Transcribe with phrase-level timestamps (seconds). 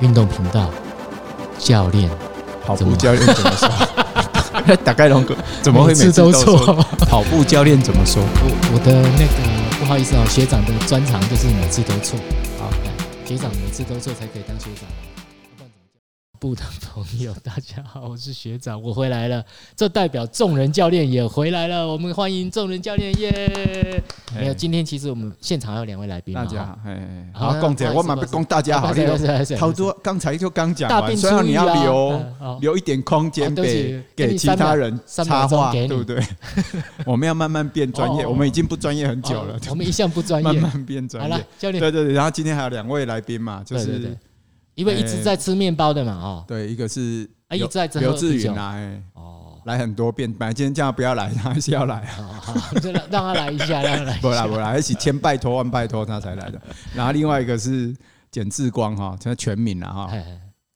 [0.00, 0.70] 运动频道
[1.58, 2.10] 教练，
[2.64, 3.68] 跑步教练怎么说？
[4.84, 6.74] 打开龙哥怎么会每次都错？
[7.06, 8.22] 跑步教练怎么说？
[8.22, 12.18] 我我的那个不好意思哦，学长的专长就是每次都错。
[12.58, 12.70] 好，
[13.26, 14.88] 学长每次都错才可以当学长。
[16.40, 19.44] 部的朋友， 大家好，我是学长，我回来了。
[19.76, 24.02] 这代表众人教练也回来了，我们欢迎众人教练耶！
[24.34, 26.34] 没有，今天其实我们现场还有两位来宾。
[26.34, 26.74] 大家
[27.34, 28.88] 好，好，共姐，我们不供大家好，
[29.58, 32.24] 好多刚才就刚讲完，所以你要留
[32.62, 36.24] 留一点空间给给其他人插话，对不对？
[37.04, 41.30] 我们要慢慢变专业，我们已经不专业很久了，我们一向不专业， 慢慢变专业。
[41.30, 44.16] 好了，教练，对对对，然后今天还有两位来宾嘛，就是。
[44.74, 56.60] 一位一直在吃面包的嘛，哦，对，一个是啊，一直在刘志云来，哦，来很多遍，本来今天叫他不要来， 他还是要来，好，就让让他来一下， 让他来，不来不来，一起千拜托万拜托他才来的。
[56.94, 57.94] 然后另外一个是
[58.30, 60.10] 简志光哈，现在全名了哈，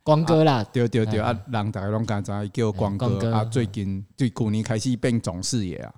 [0.02, 5.92] 光哥啦，对对对啊，让大家拢刚才叫光哥啊，最近对去年开始变总视野啊，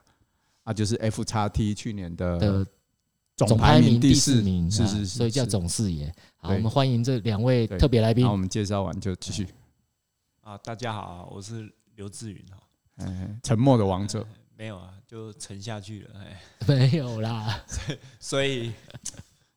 [0.65, 2.67] 啊就是 F 叉 T 去年的。
[3.37, 6.11] 总排名第四名，是是是，所以叫总视野。
[6.47, 8.25] 好，我们欢迎这两位特别来宾。
[8.25, 9.49] 那我们介绍完就继续。
[10.43, 12.59] 啊，大家好，我是刘志云哈。
[12.99, 14.25] 嗯，沉默的王者。
[14.57, 16.21] 没有啊，就沉下去了。
[16.21, 17.61] 哎， 没有啦。
[18.21, 18.73] 所以，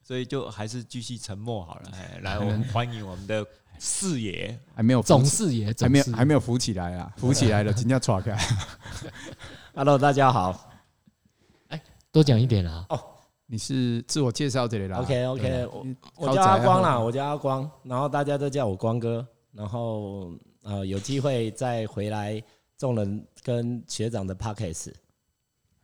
[0.02, 1.92] 所以就还是继续沉默好了。
[1.94, 3.46] 哎，来，我们欢迎我们的
[3.78, 8.36] 四爷，还没有总四爷，还没有还没有浮起来啊，浮起来了， 今天要闯开。
[9.76, 10.72] Hello，大家好。
[11.68, 11.80] 哎，
[12.12, 12.84] 多讲一点啦。
[12.90, 13.00] 哦。
[13.52, 15.86] 你是自我介绍这里啦？OK OK，我
[16.17, 22.39] 我叫阿光啦，我叫阿光，然后大家都叫我光哥，然后呃有机会再回来
[22.78, 24.91] 众人跟学长的 Podcast。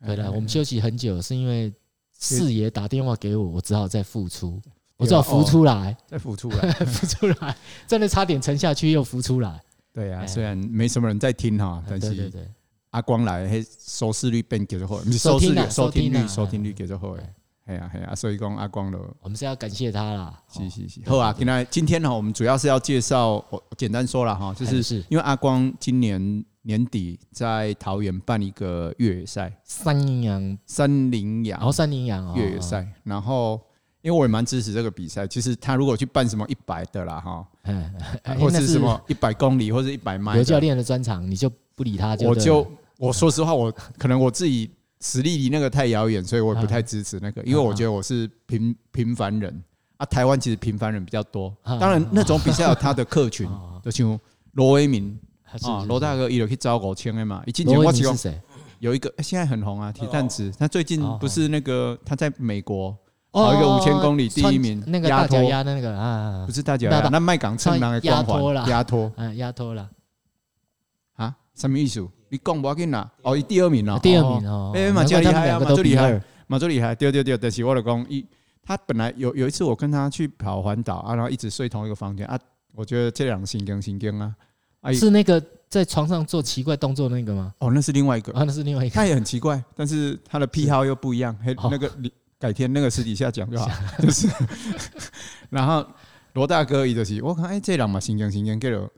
[0.05, 1.73] 对了，我们休息很久，是因为
[2.13, 4.61] 四爷打电话给我，我只好再复出，
[4.97, 7.57] 我只好浮出来，再浮出来， 浮出来，
[7.87, 9.59] 真的差点沉下去又浮出来。
[9.91, 12.31] 对啊，虽然没什么人在听哈，但是
[12.91, 17.13] 阿光来，收视率变叫做好，收视率、收听率、收听率叫做好。
[17.15, 17.33] 哎
[17.73, 20.39] 呀哎呀，所以讲阿光了，我们是要感谢他啦。
[20.47, 33.59] 是是是，好啊，今天今天呢，我们主要是要介绍，我简单说了哈，就是因为阿光今年年底在桃园办一个越野赛，三羚羊，三羚羊，然后三羚羊越野赛，然后
[34.03, 37.91] 因为我也蛮支持这个比赛，其实他如果去办什么一百的啦哈，嗯
[38.39, 44.69] 或者是什么一百公里或者一百迈，有教练的专场，你就不理他，我就我说实话，我可能我自己。
[45.05, 49.63] 实力离那个太遥远，所以我也不太支持那个，因为我觉得我是平平凡人。
[49.97, 50.05] 啊。
[50.07, 53.47] 台湾其实平凡人比较多，当然那种比赛有他的客群，
[53.85, 54.19] 就像
[54.53, 55.15] 罗威明
[55.61, 57.43] 啊，罗大哥也有去招五千的嘛。
[57.45, 58.41] 一进前我记得
[58.79, 62.97] 有一个现在很红啊，铁蛋子，他最近不是那个他在美国
[63.31, 69.87] 跑一个五千公里第一名，那个大脚丫的那个啊，不是大脚丫，那麦港称那个光环，压托，嗯，压拖了
[71.15, 72.05] 啊，什么意思？
[72.35, 78.25] 你讲不要紧啦，哦，伊第二名了，第二名哦，哎，蛮厉害啊，蛮厉害，蛮厉害，对对对，但是我老公一，
[78.61, 82.37] 他本来有有一次我跟他去跑环岛啊，然后一直睡同一个房间啊，
[82.73, 84.35] 我觉得这两个心惊心惊啊，
[84.91, 87.53] 是那个在床上做奇怪动作那个吗？
[87.59, 93.69] 哦，那是另外一个，啊，那是另外一个，他也很奇怪，但是他的癖好又不一样，嘿，那个你改天那个私底下讲就好，
[93.99, 94.27] 就是，
[95.49, 95.85] 然后
[96.33, 98.89] 罗大哥伊就是，我看哎，这两嘛心惊心惊，给了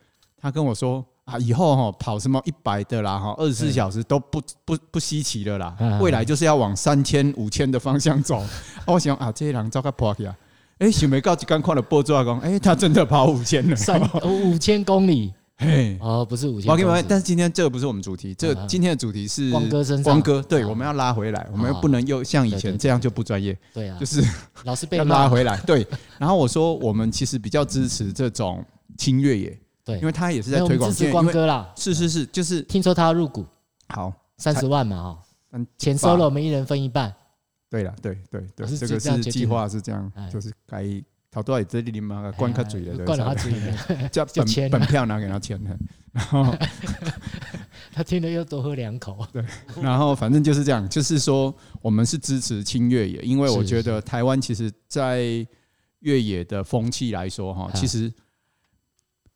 [0.41, 1.05] 他跟我说。
[1.27, 5.75] 啊，以后哈跑什么一百的啦，哈，二十四小时都不不不稀奇了啦。
[5.99, 8.41] 未来就是要往三千、五千的方向走。
[8.87, 10.33] 我想啊，这些人早该跑去啊。
[10.79, 15.33] 哎，想没告几刚看了报纸啊，讲哎，他真的跑五千了，三 五千公里。
[15.57, 17.05] 嘿，哦，不是五千。
[17.09, 20.03] 但是今天这个不是我们主题，这今天的主题是光哥身上。
[20.03, 23.57] 光哥，对，我们要拉回来，我们又不能又像以前这样就不专业。
[23.73, 24.23] 对啊，就是
[24.63, 25.57] 老是被 拉回来。
[25.65, 25.85] 对，
[26.19, 28.63] 然后我说我们其实比较支持这种
[28.97, 29.59] 轻越野。
[29.87, 30.91] 对，因为他也是在推广。
[30.91, 33.45] 支持光哥啦，是是是，就是听说他要入股，
[33.87, 37.13] 好，三十万嘛，哦，钱收了，我们一人分一半。
[37.69, 40.85] 对了，对对对，这个是计划是这样，就是该
[41.31, 45.77] 逃多少这里嘛，灌他嘴的，灌他嘴的，叫本本票拿给他钱的，
[46.11, 46.53] 然后
[47.93, 49.25] 他听了又多喝两口。
[49.31, 49.41] 对，
[49.81, 55.47] 然后反正就是这样，就是说我们是支持轻越野，因为我觉得台湾其实，在
[55.99, 58.11] 越野的风气来说，哈，其实。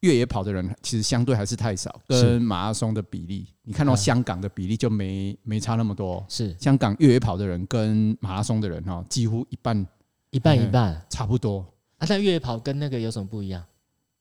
[0.01, 6.23] 越野跑的人其实相对还是太少，跟马拉松的比例，你看到香港的比例就没没差那么多。
[6.27, 9.87] 是香港越野跑的人跟马拉松的人哈，几乎一半
[10.31, 11.59] 一半一半，差不多。
[11.97, 13.63] 啊，但越野跑跟那个有什么不一样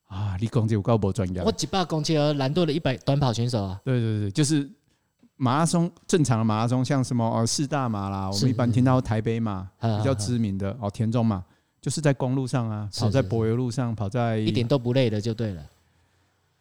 [0.05, 0.37] 啊？
[0.39, 1.43] 你讲这有够不专业。
[1.43, 3.81] 我几百公斤而懒惰的一百短跑选手啊。
[3.83, 4.71] 对对对，就是
[5.37, 11.43] 马拉松正常的马拉松，像什么呃四大马啦，我们一般听到台北马比较知名的哦，田中马。
[11.81, 15.63] 就是在公路上啊，跑在柏油路上，跑在一点都不累的就对了。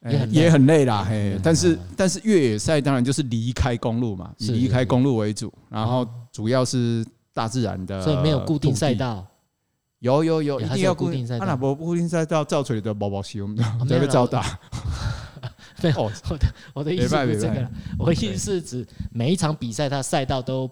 [0.04, 9.26] 也很也很累啦，嘿，但是但是越野赛当然就是离开公路嘛，以离开公路为主，然后主要是大自然的，所以没有固定赛道。
[10.00, 11.46] 有有有，一定要固定赛道。
[11.46, 14.58] 那不固定赛道，造出来的包包西，我们就被照打。
[15.82, 20.72] 对，我的我的意思不是这个，我的意思是指每一场比赛它赛道都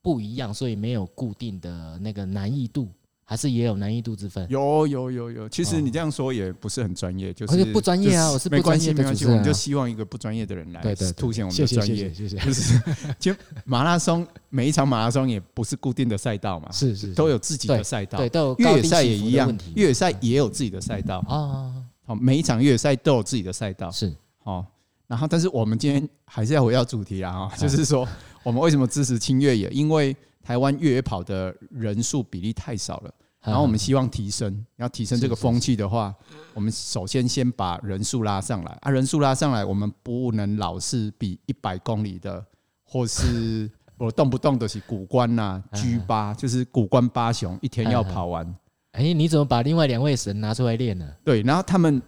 [0.00, 2.88] 不一样，所以没有固定的那个难易度。
[3.30, 4.46] 还是也有难易度之分。
[4.48, 12.10] 有有有有，其实你这样说也不是很专业，就是不专业啊，我是不专业的主持人，我们就希望一个不专业的人来凸显我们的专业。
[12.14, 12.80] 谢谢，就是
[13.20, 13.34] 就
[13.66, 21.70] 马拉松每一场马拉松也不是固定的赛道嘛，是是都有自己的赛道，对，都有越野赛也一样，越野赛也有自己的赛道啊。
[22.06, 24.10] 好，每一场越野赛都有自己的赛道，是
[24.42, 24.64] 好。
[25.06, 28.08] 然后，但是我们今天还是要回到主题啦，哈，就是说
[28.42, 29.68] 我们为什么支持轻越野？
[29.68, 30.16] 因为
[30.48, 36.14] 台湾越野跑的人数比例太少了，然后我们希望提升，要提升这个风气的话，
[36.54, 42.42] 我们首先先把人数拉上来啊，人数拉上来，我们不能老是比一百公里的，
[42.82, 48.56] 或是 我动不动都是古关呐、G 八，就是古关八雄，一天要跑完。
[48.92, 51.06] 哎，你怎么把另外两位神拿出来练呢？
[51.22, 52.00] 对，然后他们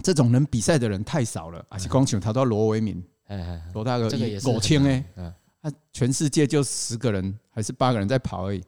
[0.00, 3.02] 这种能比赛的人太少了，而且光想他到罗维敏，
[3.72, 4.08] 罗大哥
[4.44, 5.04] 狗青哎。
[5.64, 8.62] 他全世界就十个人还是八个人在跑而已，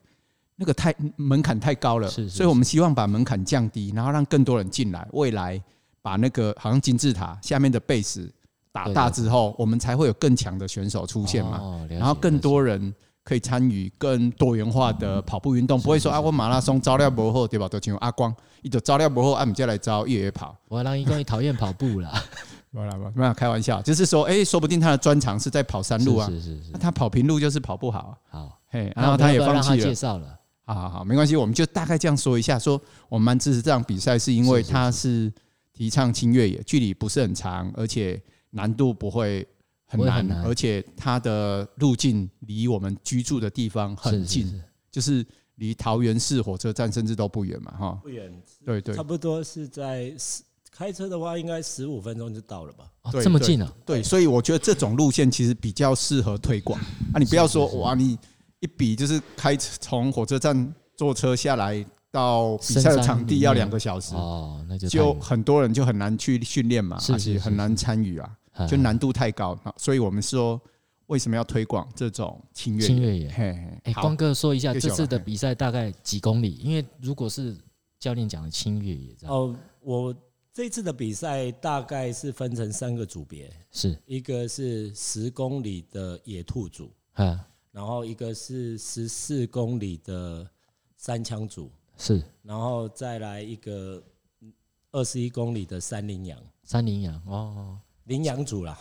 [0.57, 5.07] 那个太门槛太高了，所以我们希望把门槛降低，然后让更多人进来。
[5.13, 5.63] 未来
[6.01, 8.31] 把那个好像金字塔下面的 base
[8.73, 11.87] 打大之后，我们才会有更强的选手出现嘛。
[11.91, 17.69] 然后更多人可以参与更多元化的跑步运动，不会说啊，我马拉松招料不好对吧？
[17.69, 20.57] 都请阿光，一就招料不好，啊，我们就来招越野跑。
[20.69, 22.11] 我让一光讨厌跑步了。
[22.85, 28.19] 没有没有开玩笑，就是说，哎，说不定他的专长是在跑山路啊，是是是，那他跑平路就是跑不好。
[28.29, 29.77] 好，嘿，然后他也放弃了。
[29.79, 35.33] 介绍了，好好好，没关系，我们就大概这样说一下，说我们蛮支持这场比赛，是因为它是
[35.73, 38.21] 提倡轻越野，距离不是很长，而且
[38.51, 39.47] 难度不会
[39.87, 45.25] 很难，而且它的路径离我们居住的地方很近，就是
[45.55, 48.31] 离桃园市火车站甚至都不远嘛，哈，不远，
[48.65, 50.15] 对对，差不多是在。
[50.77, 52.85] 开车的话，应该十五分钟就到了吧？
[53.05, 53.73] 哦，这么近啊！
[53.87, 56.79] 对，所以我觉得这种路线其实比较适合推广
[57.15, 57.19] 啊。
[57.19, 58.19] 你不要说哇，你
[58.61, 68.37] 一比就是开车从火车站坐车下来到比赛的场地要两个小时哦，那就就很多人就很难去训练嘛，而且很难参与啊，
[68.69, 69.59] 就难度太高。
[69.79, 70.61] 所以我们说
[71.07, 72.87] 为什么要推广这种轻越野？
[72.87, 73.29] 轻越野。
[73.85, 76.57] 哎，光哥说一下这次的比赛大概几公里？
[76.57, 77.57] 因为如果是
[77.99, 80.15] 教练讲的轻越野，哦，我。
[80.57, 83.95] 这次的比赛大概是分成三个组别，是。
[84.07, 86.91] 一个是十公里的野兔组，
[87.71, 90.49] 然后一个是十四公里的
[90.97, 94.03] 三枪组，是，然后再来一个
[94.93, 98.79] 二十一公里的三羚羊，三羚羊哦，羚羊组啦，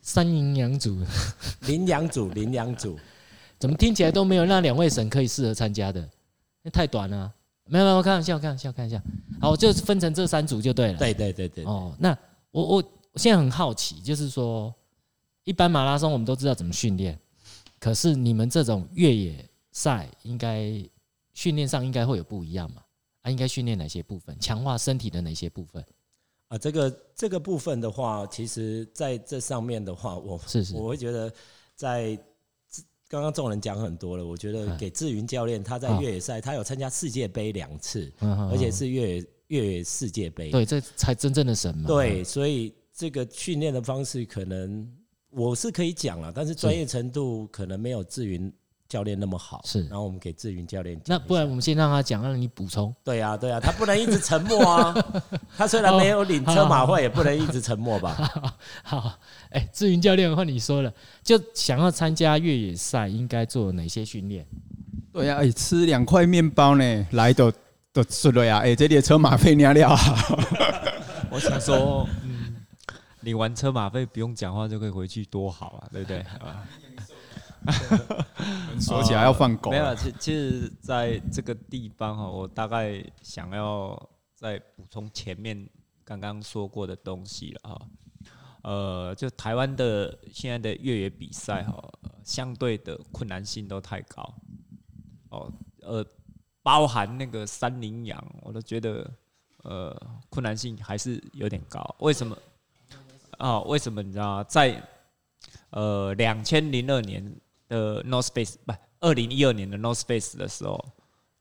[0.00, 0.96] 三 羚羊组，
[1.66, 2.98] 羚羊组，羚羊组，
[3.58, 6.08] 怎么听起来都没有那两位神可以适合参加的？
[6.62, 7.30] 那太短了。
[7.64, 9.00] 没有没有，我开玩笑，开玩笑，开玩笑。
[9.40, 10.98] 好，就分成这三组就对了。
[10.98, 11.64] 对对对对。
[11.64, 12.16] 哦，那
[12.50, 12.84] 我我
[13.16, 14.74] 现在很好奇，就是说，
[15.44, 17.18] 一般马拉松我们都知道怎么训练，
[17.78, 20.72] 可是你们这种越野赛，应该
[21.32, 22.82] 训练上应该会有不一样嘛？
[23.22, 24.36] 啊，应该训练哪些部分？
[24.38, 25.84] 强化身体的哪些部分？
[26.48, 31.32] 啊，这个这个部分的话，其实在这上面的话，我是是我会觉得
[31.74, 32.18] 在。
[33.12, 41.86] 刚刚众人讲很多了，我觉得给志云教练他在越野赛，他有参加世界杯两次，而且是越野越野世界杯，对，这才真正的神嘛。
[41.86, 44.90] 对，所以这个训练的方式可能
[45.28, 48.50] 我是可以讲了，但是专业程度可能没有志云
[48.92, 49.62] 教练那么好。
[49.64, 52.94] 是，然后我们给志云教练，那不然我们先让他讲，让你补充。
[53.02, 54.94] 对啊，对啊，他不能一直沉默啊。
[55.56, 58.14] 他虽然没有领车马费，也不能一直沉默吧。
[58.84, 59.14] 好。
[59.48, 64.46] 哎，志云教练的话你说了，就想要参加越野赛，应该做哪些训练？
[65.10, 67.50] 对呀，哎，吃两块面包呢，来都
[67.94, 68.58] 都吃了呀。
[68.58, 69.96] 哎，这里的车马费尿尿。
[71.32, 72.56] 我想说，嗯，
[73.20, 76.24] 领完车马费不用讲话就可以回去，多好啊，对不对？
[78.80, 79.70] 说起来要放狗。
[79.70, 83.96] 没有，其其实在这个地方哈，我大概想要
[84.34, 85.68] 再补充前面
[86.04, 87.86] 刚刚说过的东西了哈。
[88.62, 91.82] 呃，就台湾的现在的越野比赛哈，
[92.22, 94.34] 相对的困难性都太高
[95.30, 95.52] 哦。
[95.80, 96.04] 呃，
[96.62, 99.10] 包含那个三羚羊，我都觉得
[99.64, 99.94] 呃
[100.28, 101.82] 困难性还是有点高。
[101.98, 102.38] 为什么？
[103.38, 104.44] 啊，为什么你知道？
[104.44, 104.80] 在
[105.70, 107.34] 呃两千零二年
[107.72, 110.78] 的 North Face 不，二零一二年的 North Face 的时候，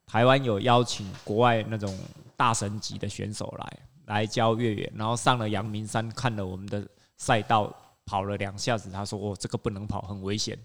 [0.05, 1.93] 台湾有邀请国外那种
[2.37, 7.73] 大神级的选手来来教越野，然后上了阳明山看了我们的赛道，
[8.05, 10.57] 跑了两下子，他说：“哦，这个不能跑，很危险。”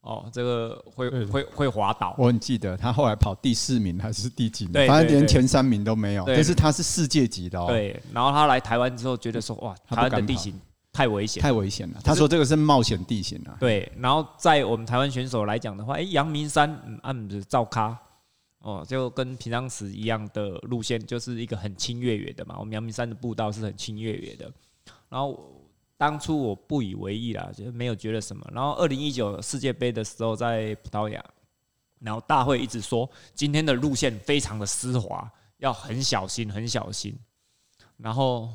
[0.00, 2.14] 哦，这个会会会滑倒。
[2.16, 6.24] 我很记得他后来跑第四名还是第几名，反正连前三名都没有。
[6.24, 7.66] 但是他是世界级的哦。
[7.66, 10.58] 对，然后他来台湾之后，觉得说哇，台湾的地形
[10.98, 12.00] 太危险，太危险了。
[12.02, 13.56] 他说这个是冒险地形啊。
[13.60, 17.96] 对，然后在我们台湾选手来讲的话，哎，阳明山按着照咖，
[18.58, 22.56] 哦，就跟平常时一样的路线，就是一个很轻越野的嘛。
[22.58, 24.52] 我们阳明山的步道是很轻越野的，
[25.08, 25.54] 然后。
[26.00, 28.48] 当初我不以为意啦，就没有觉得什么。
[28.54, 31.20] 然后二零一九世界杯的时候在葡萄牙，
[31.98, 37.18] 然后大会一直说今天的路线非常的丝滑，要很小心，很小心。
[37.96, 38.48] 然后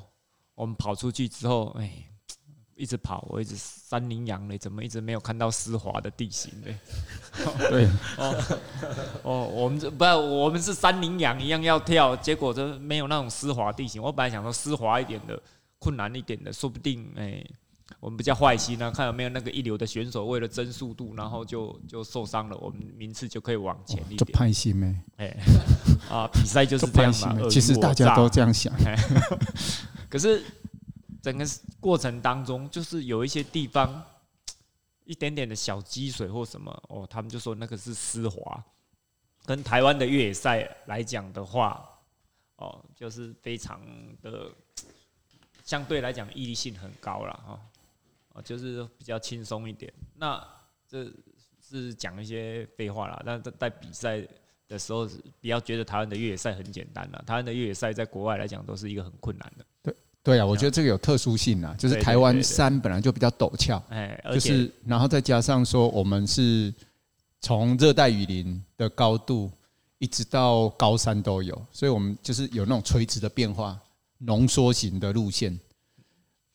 [0.56, 1.92] 我们跑出去之后，哎，
[2.76, 6.76] 一直跑，我一直山羚羊嘞，怎么一直没有看到丝滑的地形嘞？
[7.70, 7.86] 对，
[8.18, 8.36] 哦
[9.24, 14.02] 哦，我们这不，我们是山羚羊一样要跳，结果就没有那种丝滑地形。
[14.02, 15.42] 我本来想说丝滑一点的。
[15.80, 17.52] 困难一点的，说不定哎、欸，
[18.00, 24.18] 我们比较坏心呢，看有没有那个一流的选手为了争速度，然后就就受伤了，我们名次就可以往前一点。
[24.18, 25.44] 就派心呗，哎、欸，
[26.10, 27.36] 啊，比赛就是这样嘛。
[27.50, 28.74] 其实大家都这样想，
[30.10, 30.42] 可是
[31.24, 31.46] 整个
[31.80, 34.04] 过程当中，就是有一些地方
[35.06, 38.64] 一点点的小积水或什么哦，他们就说那个是湿滑。
[39.46, 41.90] 跟台湾的越野赛来讲的话，
[42.58, 43.82] 哦，就是非常
[44.22, 44.52] 的。
[45.64, 47.58] 相对来讲，毅力性很高了哈，
[48.34, 49.92] 哦，就是比较轻松一点。
[50.18, 50.46] 那
[50.86, 51.10] 这
[51.62, 53.24] 是讲一些废话啦。
[53.26, 54.22] 但在在比赛
[54.68, 55.08] 的时候，
[55.40, 57.24] 比较觉得台湾的越野赛很简单了。
[57.26, 59.66] 台湾的越野赛在国外来讲都是一个很困难的。
[60.24, 66.74] 对对啊，我觉得这个有特殊性啊，就是台湾山本来就比较陡峭，哎，就是然后再加上说我们是
[67.42, 69.52] 从热带雨林的高度
[70.00, 73.80] 一直到高山都有，所以我们就是有那种垂直的变化。
[74.26, 75.60] 浓缩型的路线，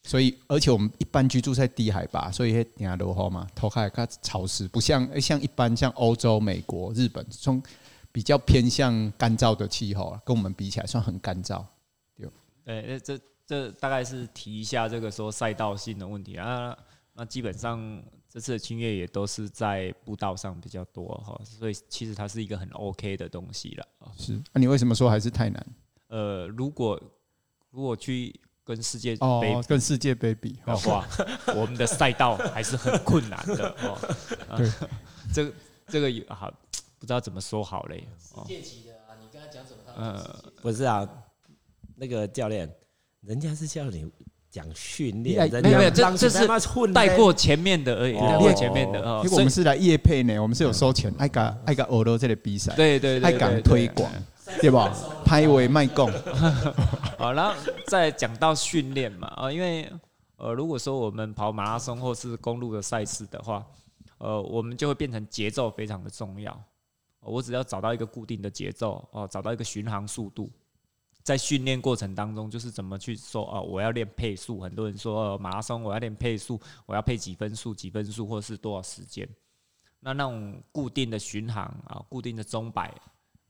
[0.04, 7.62] 所以而且我们一般居住在低海拔，所以会比较落后嘛，头海较潮湿，不像像一般像欧洲、美国、日本，从
[8.10, 11.62] 比较偏向干燥的气候啊，跟我们比起来算很干燥。
[12.64, 16.76] 对，这这大概是提一下这个说赛道性的问题啊。
[17.14, 23.88] 那基本上这次的清越也都是在步道上比较多哈，所以其实它是一个很 OK 的东西了。
[24.18, 25.66] 是，那你为什么说还是太难？
[26.08, 27.00] 呃，如果
[27.70, 31.08] 如果去跟世界杯、哦、跟世界杯比的话，
[31.56, 33.98] 我们的赛道还是很困难的哦。
[34.58, 34.70] 对，
[35.32, 35.52] 这个
[35.86, 36.52] 这个有好
[36.98, 38.06] 不知道怎么说好嘞。
[38.20, 39.80] 世界级的啊，你跟他讲什么？
[39.96, 41.08] 呃，不是啊，
[41.96, 42.70] 那个教练，
[43.28, 44.04] 人家是叫你
[44.50, 46.48] 讲训练，没有没有，这这是
[46.94, 49.20] 带过前面的而已，带过前面的哦。
[49.22, 54.10] 因为我们是来业配呢，我们是有收钱，爱搞爱搞欧罗这个比赛，对对对，爱搞推广。
[54.62, 54.90] 对吧？
[55.26, 56.10] 拍为卖供。
[57.20, 57.52] 好，然后
[57.86, 59.86] 再讲到训练嘛，啊，因为
[60.38, 63.62] 呃，如果说我们跑马拉松或是公路的赛事的话，
[64.16, 66.58] 呃，我们就会变成节奏非常的重要。
[67.20, 70.48] 我只要找到一个固定的节奏，哦，找到一个巡航速度，
[71.28, 74.60] 在训练过程当中，就是怎么去说哦，我要练配速。
[74.60, 79.28] 很多人说马拉松我要练配速，我要配几分数、几分数，或是多少时间？
[80.00, 82.94] 那那种固定的巡航啊，固定的钟摆，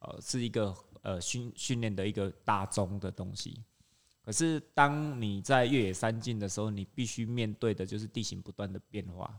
[0.00, 0.74] 呃，是一个。
[1.02, 3.62] 呃，训训练的一个大宗的东西，
[4.20, 9.32] 可是当你在越野山径的时候，你必须面对的就是地形不断的变化。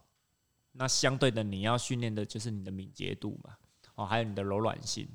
[0.72, 3.58] 那相对的，你要训练的就是你的敏捷度嘛，
[3.96, 5.06] 哦，还有你的柔软性。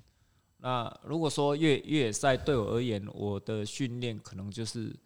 [0.64, 4.98] 那如果说越越野赛对我而言，我的训练可能就是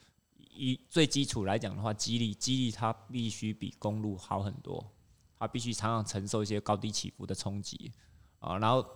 [0.55, 4.89] 以最基础来讲的话，肌力，肌力它必须比公路好很多，
[5.37, 7.91] 它必须常常承受一些高低起伏的冲击
[8.39, 8.57] 啊。
[8.59, 8.87] 然后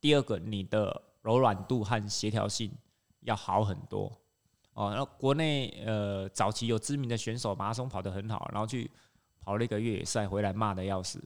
[0.00, 2.70] 第二个，你的柔软度和协调性
[3.22, 4.16] 要好很多
[4.74, 4.90] 哦。
[4.90, 8.88] 然后国内呃早期有知名的选手马拉松跑得很好，然后去
[9.40, 11.18] 跑了一个越野赛回来骂的要死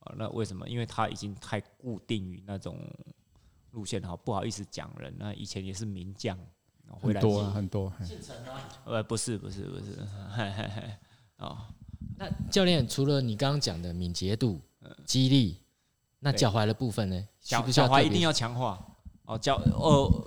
[0.00, 0.12] 啊。
[0.18, 0.68] 那为什么？
[0.68, 2.78] 因为他已经太固定于那种
[3.72, 5.14] 路线哈，不好意思讲人。
[5.18, 6.38] 那以前也是名将，
[6.88, 7.92] 回来很多很多。
[8.02, 8.68] 姓陈啊？
[8.84, 9.98] 呃，不是不是不是，
[10.34, 10.82] 嘿嘿嘿。
[11.38, 11.58] 哦，
[12.16, 14.60] 那教练除了你刚刚讲的敏捷度、
[15.04, 15.60] 激励，
[16.20, 17.28] 那脚踝的部分呢？
[17.40, 18.78] 脚脚踝一定要强化。
[19.24, 20.26] 哦，脚呃，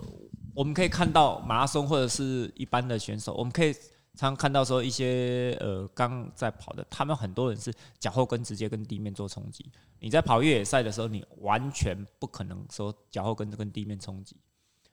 [0.54, 3.82] 我们可以看到马拉松或者是一般的选手，我们可以常
[4.16, 9.70] 常看到说一些呃刚在跑的，他们很多人是脚后跟直接跟地面做冲击。
[10.00, 14.34] 你在跑越野赛的时候，你完全不可能说脚后跟跟地面冲击，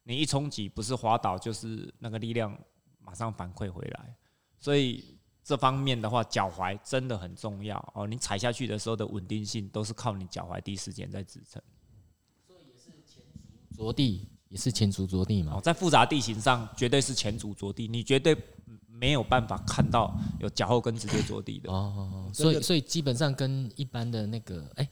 [0.04, 2.58] 你一冲击不是滑倒就是那个力量
[3.00, 4.16] 马上反馈回来，
[4.60, 8.06] 所以这方面的话，脚踝真的很重要哦。
[8.08, 11.62] 你踩下去的时候的稳定性都是靠你脚踝第一时间在支撑。
[12.48, 13.24] 所以也是前
[13.76, 15.60] 着地也是前足着地嘛。
[15.62, 18.38] 在复杂地形上，绝对是前足着地，你绝对
[19.04, 21.70] 没有办法看到有脚后跟直接着地的。
[21.70, 24.90] 哦，所以所以基本上跟一般的那个，哎、欸，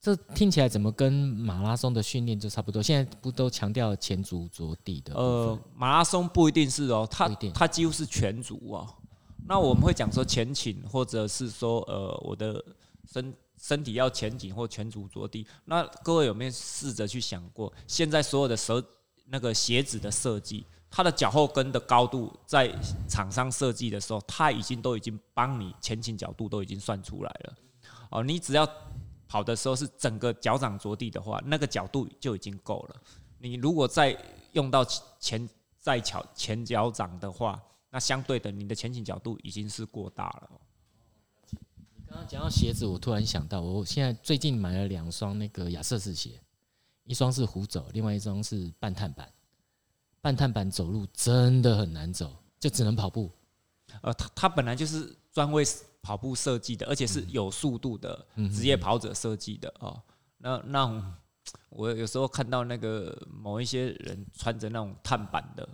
[0.00, 2.82] 这听起来怎么跟马拉松的训练就差不多？
[2.82, 5.14] 现在不都强调前足着地的？
[5.14, 8.84] 呃，马拉松不一定是哦，它它几乎是全足哦。
[9.46, 12.64] 那我们会讲说前倾，或者是说呃，我的
[13.12, 15.46] 身身体要前倾或全足着地。
[15.66, 18.82] 那各位有没有试着去想过，现在所有的手
[19.26, 22.70] 那个鞋子的设计，它的脚后跟的高度，在
[23.08, 27.54] 厂商设计的时候，它已经都已经帮你前倾角度都已经算出来了。
[28.10, 28.68] 哦，你只要
[29.26, 32.96] 跑的时候是整个脚掌着地的话，那个角度就已经够了。
[33.38, 34.14] 你如果再
[34.52, 34.84] 用到
[35.18, 37.58] 前再巧前脚掌的话，
[37.88, 40.50] 那相对的，你的前倾角度已经是过大了。
[41.50, 46.38] 你刚刚讲到鞋子，我突然想到，我现在最近买了两双那个亚瑟士鞋，
[47.04, 49.26] 一双是虎走，另外一双是半碳板。
[50.22, 53.30] 半碳板走路真的很难走，就只能跑步。
[54.00, 55.62] 呃，它它本来就是专为
[56.00, 60.00] 跑步设计的，而且是有速度的职业跑者设计的哦。
[60.38, 61.14] 那那
[61.68, 65.68] 我有时候看到那个某一些人穿着那种碳板的，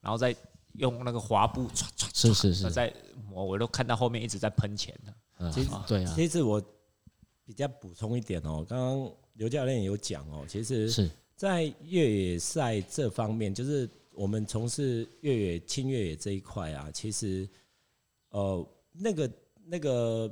[0.00, 0.34] 然后再。
[0.74, 2.94] 用那个滑步唰唰唰，是是是，在
[3.28, 5.50] 磨，我都看到后面一直在喷钱的。
[5.50, 6.62] 其实对啊，其实我
[7.44, 17.48] 比较补充一点哦，刚刚刘教练有讲哦，其实是在越野赛这方面，就是我们从事越野轻越野这一块啊，其实
[18.30, 19.30] 呃那个
[19.64, 20.28] 那个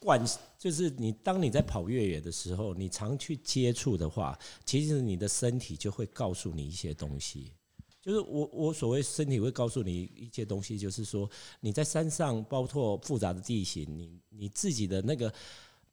[0.00, 0.18] 惯，
[0.58, 7.52] 就是你当你在跑越野的时候，你常去接触的话，其实你的身体就会告诉你一些东西。
[8.00, 11.28] 就是我我所谓身体会告诉你一些东西，就是说
[11.60, 15.30] 你在山上，包括复杂的地形，你你自己的那个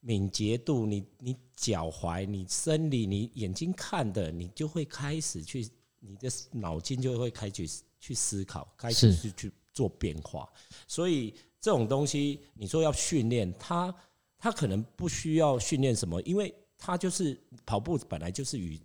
[0.06, 5.66] 敏捷度，你你脚踝，你生理，你眼睛看的，你就会开始去，
[6.00, 7.68] 你的脑筋就会开始
[8.00, 10.48] 去思考，开始去去做变化。
[10.88, 13.96] 所以这种东西，你说要训练它，
[14.38, 18.78] 它可能不需要训练什么，因为它就是跑步本来就是与。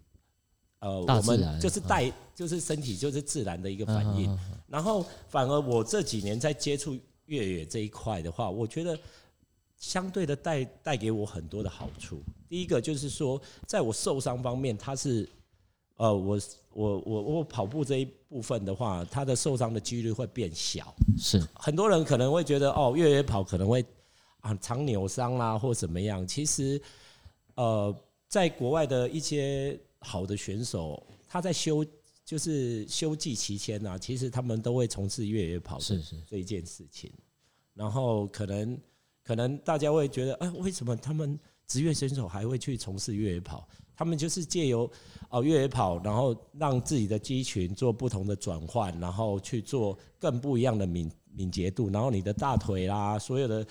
[0.81, 4.39] 呃，我们就是带，就是身体就是自然的一个反应。
[4.69, 8.97] 然后，反而我这几年在接触越野这一块的话，我觉得
[9.79, 12.21] 相对的带带给我很多的好处。
[12.49, 15.29] 第一个就是说，在我受伤方面，它是
[15.97, 16.41] 呃，我
[16.73, 20.95] 我我我跑步这一部分的话，它的受伤的几率会变小。
[21.19, 23.85] 是很多人可能会觉得哦，越野跑可能会
[24.41, 26.27] 啊常扭伤啦，或怎么样。
[26.27, 26.81] 其实，
[27.55, 27.95] 呃，
[28.29, 29.79] 在国外的一些。
[30.01, 31.85] 好的选手，他在休
[32.25, 37.11] 就是休季期间呢，其实他们都会从事越野跑是是这一件事情。
[37.75, 38.79] 然后可能
[39.29, 43.69] 可能大家会觉得，哎，为什么他们职业选手还会去从事越野跑？
[43.95, 44.91] 他们就是借由
[45.29, 53.67] 哦越野跑，然后让自己的肌群做不同的转换，然后去做更不一样的敏敏捷度，然后你的大腿啦，所有的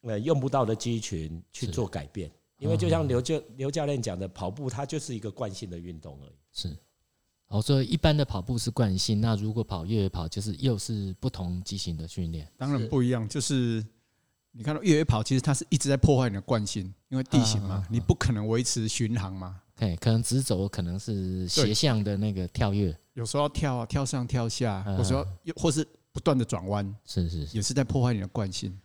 [0.00, 2.32] 呃用不到的肌群去做改变。
[2.56, 6.36] 因为就像刘教刘教练讲的，跑步它就是一个惯性的运动而已。
[6.50, 6.74] 是，
[7.48, 12.50] 哦，所以一般的跑步是惯性，那如果跑越野跑，就是又是不同机型的训练。
[12.56, 13.84] 当然不一样，就是
[14.58, 19.60] 你看到越野跑，其实它是一直在破坏你的惯性，因为地形嘛，你不可能维持巡航嘛。
[19.76, 28.76] 对，可能直走，可能是斜向的那个跳跃，有时候要跳啊，跳上跳下，有时候又或是不断的转弯，是是，也是在破坏你的惯性。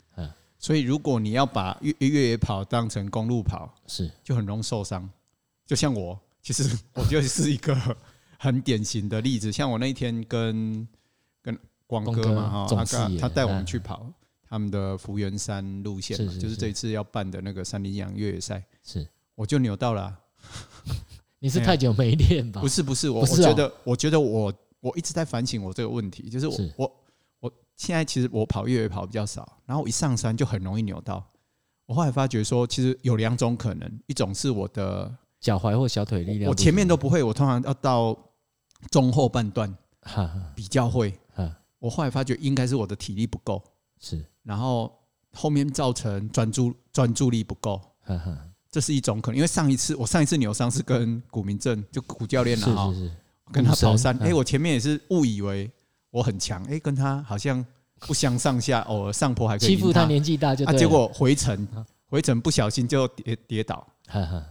[0.59, 5.09] 所以，如果你要把越越野跑当成公路跑，是就很容易受伤。
[5.65, 7.75] 就像我，其实我就是一个
[8.37, 9.51] 很典型的例子。
[9.51, 10.87] 像我那一天跟
[11.41, 14.07] 跟光哥嘛，哈，他他带我们去跑
[14.53, 18.63] 他们的福元山路线，就是这一次要办的那个三林洋越野赛。
[18.83, 20.15] 是，我就扭到了。
[21.41, 22.61] 你是太久没练吧？
[22.61, 26.95] 不是不是，我我觉得我觉得我我一直在反省我这个问题，就是我我
[27.39, 27.53] 我。
[27.75, 31.27] 现在其实我跑越野跑比较少，然后一上山就很容易扭到。
[31.87, 38.15] 我后来发觉说，其实有两种可能，一种是我的脚踝或小腿力量，我前面都不会，我通常要到
[38.91, 39.75] 中后半段
[40.53, 41.11] 比较会。
[41.79, 43.61] 我后来发觉应该是我的体力不够，
[43.99, 44.93] 是，然后
[45.33, 47.81] 后面造成专注专注力不够，
[48.69, 49.35] 这是一种可能。
[49.35, 52.93] 因为上一次我上一次扭伤是跟古明正就古教练了啊，
[53.51, 55.71] 跟他跑山，哎，我前面也是误以为。
[56.13, 57.65] 我很强，哎，跟他好像
[58.01, 61.67] 不相上下，偶尔上坡还可以欺负他，年纪大就，啊，结果回程
[62.05, 63.87] 回程不小心就跌跌倒，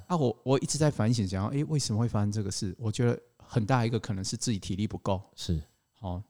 [0.08, 2.74] 啊，我我一直在反省，想要，哎，为什么会发生这个事？
[2.80, 5.62] 我觉得很大一个可能是自己体力不够，是，
[6.00, 6.20] 哦，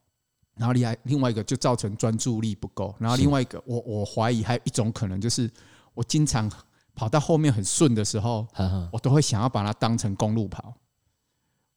[0.62, 5.50] 然后另外，另外一个就造成专注力不够，然后另外一个，我我怀疑还有一种可能就是，
[5.92, 6.48] 我经常
[6.94, 8.46] 跑到后面很顺的时候，
[8.92, 10.72] 我都会想要把它当成公路跑。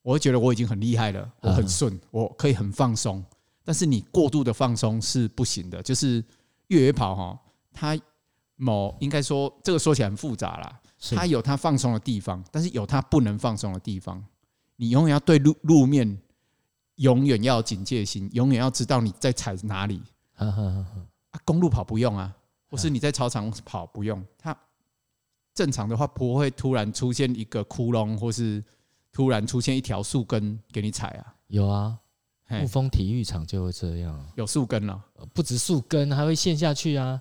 [0.02, 3.24] 我会觉得我已经很厉害了，我很顺，我可以很放松。
[3.64, 6.24] 但是你过度的放松是不行的，就是
[6.68, 7.36] 越野跑哈，
[7.72, 7.98] 它
[8.54, 10.80] 某应该说这个说起来很复杂啦，
[11.16, 14.24] 它有它放松的地方，但是有它不能放松的地方。
[14.76, 16.16] 你永远要对路路面
[16.96, 20.02] 永远要警戒心，永远要知道你在踩哪里。
[20.34, 20.54] 啊，
[21.44, 22.34] 公路跑不用啊，
[22.68, 24.56] 或是你在操场跑不用，它
[25.54, 28.62] 正常的话不会突然出现一个窟窿，或是
[29.12, 31.34] 突然出现一条树根给你踩啊。
[31.48, 31.98] 有啊，
[32.62, 37.20] 雾峰体育场就会这样，有树根了，不止树根，还会陷下去啊。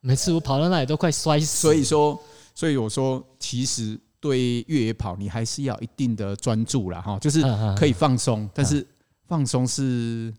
[0.00, 1.46] 每次我跑到那里都快摔死。
[1.46, 2.20] 所以说，
[2.54, 7.00] 所以我说，其实对越野跑，你还是要一定的专注啦。
[7.00, 7.42] 哈，就是
[7.76, 8.86] 可以放松，但是
[9.26, 10.32] 放松是，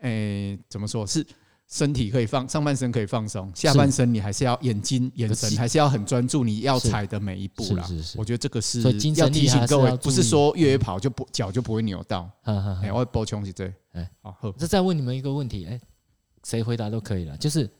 [0.00, 1.26] 诶，怎么说是？
[1.70, 7.86] 身体可以放，上半身可以放松，下半身你还是要眼睛、眼神还是要很专注，你要踩的每一步啦。
[8.16, 12.26] 我觉得这个是要提醒各位，不是说越野跑就不脚就不会扭到。
[12.44, 15.78] 哎，我补充一句，哎，好，这再问你们一个问题，哎，
[16.42, 17.70] 谁回答都可以了，就是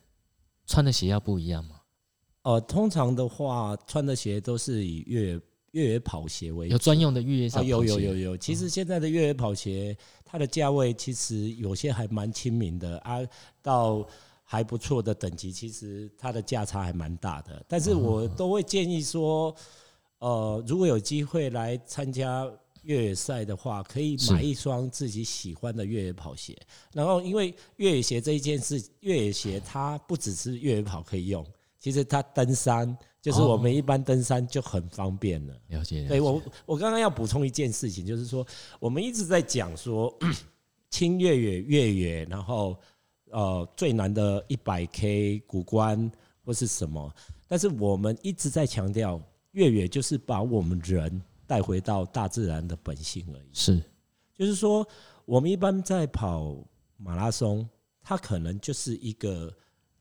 [0.67, 1.77] 穿的鞋要不一样吗？
[2.49, 5.39] 呃，通常的话，穿的鞋都是以越
[5.73, 8.37] 越野跑鞋为主，有专用的越野跑鞋，有有有有。
[8.39, 13.19] 其实现在的越野跑鞋，它的价位其实有些还蛮亲民的啊，
[13.61, 14.03] 到
[14.45, 17.63] 还不错的等级，其实它的价差还蛮大的。
[17.69, 19.55] 但是我都会建议说，
[20.21, 22.51] 呃，如果有机会来参加
[22.85, 26.57] 越野赛的话，可以买一双自己喜欢的越野跑鞋。
[26.95, 31.45] 然后，因为越野鞋这一件事，越野鞋它不只是越野跑可以用，
[31.79, 32.97] 其实它登山。
[33.21, 35.61] 就是我们一般登山就很方便了。
[35.67, 36.07] 了解。
[36.07, 38.47] 对我，我刚刚要补充一件事情，就是说，
[38.79, 40.17] 我们一直在讲说
[40.89, 42.79] 轻越野、越野，然后
[43.31, 46.11] 呃最难的一百 K 古关
[46.45, 47.13] 或是什么，
[47.49, 53.51] 但是我们一直在强调，越野就是把我们人带回到大自然的本性而已。
[53.53, 53.83] 是，
[54.33, 54.87] 就是说，
[55.25, 56.57] 我们一般在跑
[56.97, 57.69] 马拉松，
[58.01, 59.53] 它可能就是一个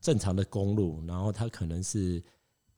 [0.08, 2.24] 正常的公路，然后它可能是。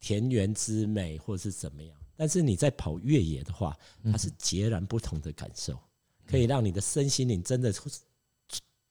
[0.01, 1.93] 田园之美，或是怎么样？
[2.15, 5.77] 但是你在跑越野的话，它是截然不同的感受，
[6.25, 7.69] 可以让你的身心灵真的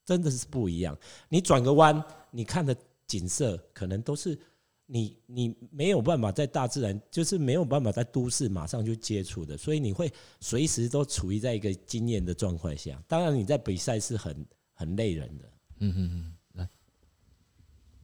[0.05, 0.95] 真的是不一样。
[1.27, 1.99] 你转个弯，
[2.29, 4.37] 你看的景色可能都是
[4.85, 13.03] 你你没有办法在大自然，就是没有办法在都市马上就接触的，所以你会随时都处于在一个经验的状况下。
[13.07, 15.51] 当然，你在比赛是很很累人的。
[15.79, 16.38] 嗯嗯嗯，来，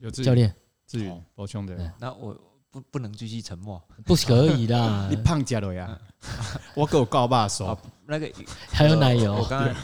[0.06, 0.54] 有教练，
[0.86, 2.36] 志宇，宝兄的，那我。
[2.68, 5.06] 不不能继续沉默，不可以啦。
[5.08, 5.98] 你胖家了呀？
[6.76, 8.30] 我给我告爸说，那个
[8.68, 9.34] 还有奶油。
[9.34, 9.74] 我刚刚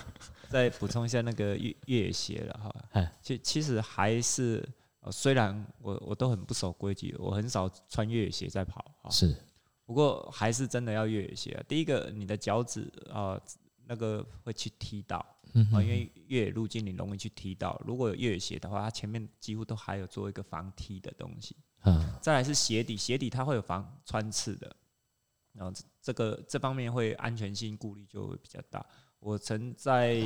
[0.51, 3.11] 再补充一下那个越越野鞋了哈。
[3.23, 4.63] 其其实还是，
[5.11, 8.85] 虽然我我都很不守规矩，我很少穿越野鞋在跑。
[9.09, 9.35] 是，
[9.87, 11.65] 不过还是真的要越野鞋。
[11.67, 13.41] 第一个，你的脚趾啊，
[13.87, 17.81] 那个会去踢到，因为越野路径你容易去踢到。
[17.87, 21.57] 如果有越野鞋的话，它前面几乎都还有做一个防踢的东西。
[22.21, 24.77] 再来是鞋底，鞋底它会有防穿刺的，
[25.53, 28.85] 然后这个这方面会安全性顾虑就会比较大。
[29.19, 30.21] 我曾在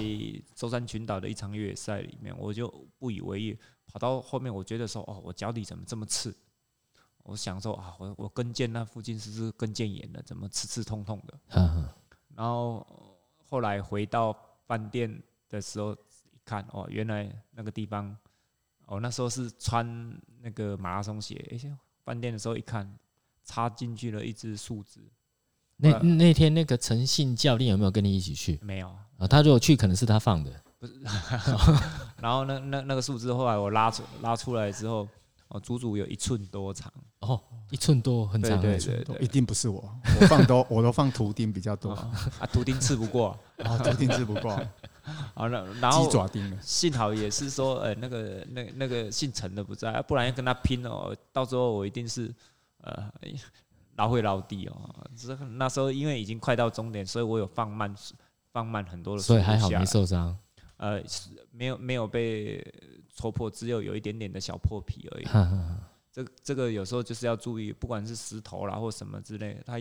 [0.54, 6.34] 舟山群岛的一场越野赛里面，我就不以为意，跑到后面我觉得说，哦，我脚底怎么这么刺？
[7.24, 10.22] 我想说啊，我我跟腱那附近是不是跟腱炎了？
[10.22, 11.94] 怎么刺刺痛痛的？
[12.34, 12.86] 然后
[13.48, 14.32] 后来回到
[14.66, 18.16] 饭店的时候一看，哦，原来那个地方。
[18.88, 19.84] 哦，那时候是穿
[20.40, 22.88] 那个马拉松鞋，而且饭店的时候一看，
[23.42, 25.00] 插进去了一只树枝。
[25.78, 28.60] 那那天那个陈信教练有没有跟你一起去？
[28.62, 30.52] 没有啊，他如果去，可能是他放的。
[30.78, 31.00] 不是，
[32.22, 35.08] 然后那 那那个树枝后来我拉出拉出来之后，
[35.48, 36.92] 哦，足足有一寸多长。
[37.20, 39.82] 哦，一寸多很长，对对对，一定不是我，
[40.20, 41.92] 我放都我都放图钉比较多
[42.38, 43.28] 啊，图钉刺不过，
[43.58, 44.60] 啊， 图钉刺不过。
[45.34, 46.10] 好了，然后
[46.60, 51.16] 幸好也是说，呃，那个那那个姓陈的不在，不然要跟他拼哦。
[51.32, 52.34] 到时候我一定是
[52.82, 53.08] 呃
[53.94, 55.06] 老会老底哦。
[55.16, 57.94] 这那时候因为已经快到终点，所以我有放慢
[58.52, 60.36] 放慢很多的，所以还好没受伤。
[60.78, 61.00] 呃，
[61.52, 62.60] 没有没有被
[63.16, 65.26] 戳破，只有有一点点的小破皮而已。
[66.12, 69.80] 这这个有时候就是要注意，不管是石头啦或什么之类的，它。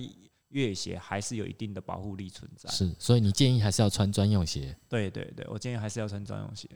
[0.49, 4.73] 越野鞋还是有一定的保护力存在，是，所以你建议还是要穿专用鞋。
[4.87, 6.69] 对对对，我建议还是要穿专用鞋。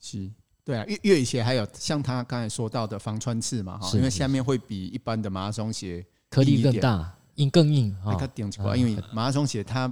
[0.00, 0.30] 是，
[0.62, 7.96] 对啊，越越野鞋还有像他刚才说到的防穿刺嘛，哈，因为下面会比一般的马拉松鞋颗粒更大，硬更硬。
[8.18, 9.90] 它顶起来，因为马拉松鞋它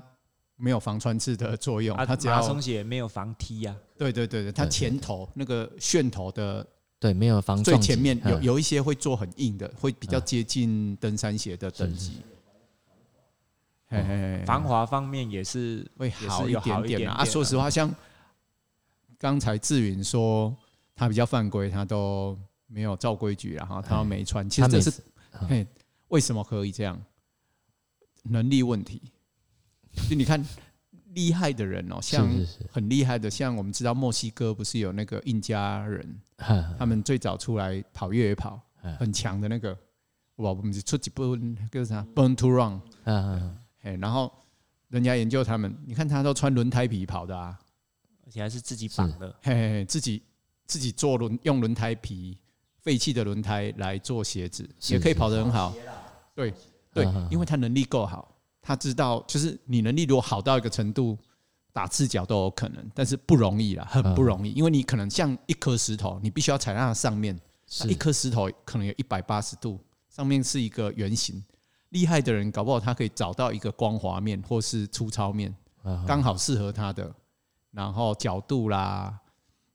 [0.60, 3.74] 没有防穿刺的作用，它只要马松鞋没有防踢呀。
[3.96, 6.66] 对对对对，它前头那个楦头的，
[6.98, 7.64] 对，没有防。
[7.64, 12.18] 最前面有有一些会做很硬的，会比较接近登山鞋的等级。
[13.88, 17.24] 嘿嘿防滑方面也是会好一点点啊。
[17.24, 17.92] 说实话，像
[19.18, 20.54] 刚才志云说
[20.94, 24.48] 他比较犯规，他都没有照规矩，然后他没穿。
[24.48, 25.66] 其实这是，嘿，
[26.08, 27.00] 为什么可以这样？
[28.22, 29.00] 能力问题。
[30.08, 30.44] 就你看
[31.14, 32.28] 厉害的人哦，像
[32.70, 36.20] 很厉害的，像我们知道墨西哥不是有那个印加人，
[36.78, 38.60] 他们最早出来跑越野跑，
[38.98, 39.76] 很强的那个。
[40.36, 41.36] 我们是出几部
[41.70, 42.80] 叫啥？Born to Run。
[44.00, 44.32] 然后
[44.88, 47.58] 人家研究他们，你看他都穿轮胎皮跑的啊，
[48.24, 50.22] 而且还是自己绑的，嘿嘿，自己
[50.64, 52.38] 自己做轮用轮胎皮
[52.78, 55.74] 废弃的轮胎来做鞋子，也可以跑得很好。
[56.34, 56.54] 对
[56.94, 61.16] 对，因为他能力够好，他知道就是你能力如果好到一个程度，
[61.72, 67.38] 打赤脚都有可能，但是不容易啦，很不容易，因为你可能像一颗石头，你必须要踩在它上面，
[67.88, 69.78] 一颗石头可能有一百八十度。
[70.08, 71.42] 上面是一个圆形，
[71.90, 75.54] 厉害的人搞不好他可以找到一个光滑面或是粗糙面，
[76.04, 77.14] 刚好适合他的，
[77.70, 79.16] 然后角度啦，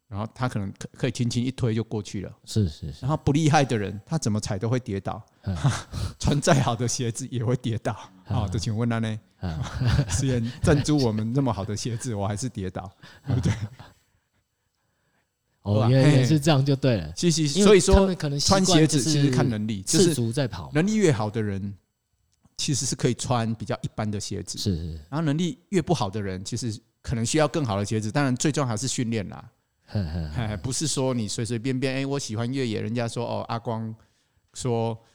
[0.09, 2.31] 然后他可能可可以轻轻一推就过去了。
[2.43, 2.99] 是是是。
[3.01, 5.23] 然后不厉害的人，他怎么踩都会跌倒，
[6.19, 7.97] 穿再好的鞋子也会跌倒。
[8.25, 9.19] 好，就请问了呢？
[10.09, 12.91] 虽然赞助我们那么好的鞋子，我还是跌倒，
[13.27, 13.53] 对不对？
[15.61, 17.11] 哦，原来是这样就对了。
[17.13, 20.71] 其实，所以说，穿鞋子其实看能力，赤足在跑。
[20.73, 21.73] 能力越好的人，
[22.57, 24.57] 其实是可以穿比较一般的鞋子。
[24.57, 24.93] 是是。
[25.09, 28.11] 然后能力越不好的人，其实可能需要更好的鞋子。
[28.11, 29.49] 当然，最重要还是训练啦。
[30.61, 33.93] 不是说你随随便便，哎，我喜欢越野，人家说哦，阿光
[34.53, 35.14] 说，哎，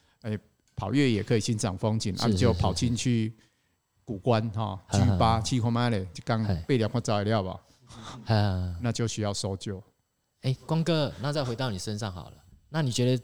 [0.80, 3.34] 跑越野可以欣赏风景，啊，就跑进去
[4.02, 7.60] 古关哈，G 八七公迈嘞，就刚被两块材料吧。
[8.80, 9.82] 那就需要搜救。
[10.40, 12.36] 哎，光哥，那再回到你身上好了。
[12.70, 13.22] 那你觉得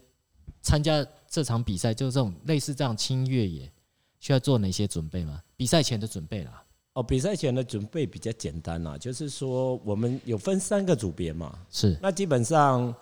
[0.61, 3.71] 参加这场比赛，就这种类似这样轻越野，
[4.19, 5.41] 需要做哪些准备吗？
[5.55, 6.63] 比赛前的准备啦。
[6.93, 11.57] 哦，比赛前的准备比较简单啦，就是说我们有分三个组别嘛。
[11.71, 11.97] 是。
[11.99, 12.93] 那基本上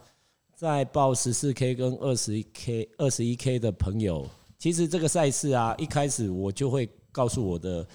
[0.55, 4.25] 在报十四 K 跟二十一 K、二十一 K 的朋友，
[4.65, 7.87] 其实这个赛事啊，一开始我就会告诉我的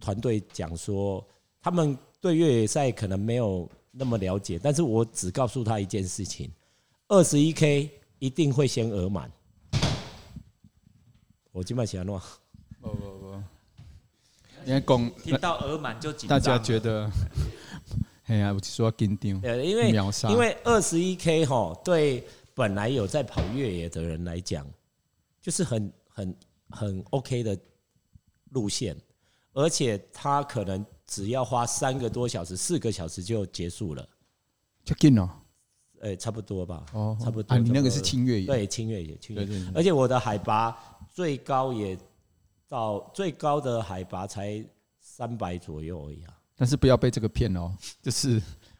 [0.00, 1.22] 团队讲说，
[1.60, 3.68] 他们对越野赛可能没有。
[3.90, 6.50] 那么了解，但是我只告诉他一件事情：
[7.08, 9.30] 二十一 K 一定会先额满。
[11.52, 12.18] 我今晚喜欢弄。
[12.80, 13.42] 不不不，
[14.64, 16.38] 因为讲听到额满就紧张。
[16.38, 17.10] 大家觉得，
[18.24, 19.38] 哎呀，我就说紧张。
[19.42, 19.90] 呃，因为
[20.30, 24.66] 因为二十一 K 哈，对本来有在跑越野的人来讲，
[25.40, 26.36] 就是很很
[26.70, 27.58] 很 OK 的
[28.50, 28.96] 路线，
[29.52, 30.84] 而且他可能。
[31.10, 34.06] 只要花三个多小时、四个小时就结束了，
[34.84, 35.42] 就近了。
[36.02, 36.84] 哎，差不多吧。
[36.92, 37.54] 哦，差不多。
[37.54, 38.46] 啊，你那个是轻越野？
[38.46, 39.72] 对，轻越野，轻越野。
[39.74, 40.78] 而且我的海拔
[41.10, 41.98] 最高也
[42.68, 44.62] 到最高的海拔才
[45.00, 46.38] 三百左右而已啊。
[46.54, 48.38] 但是不要被这个骗哦，就是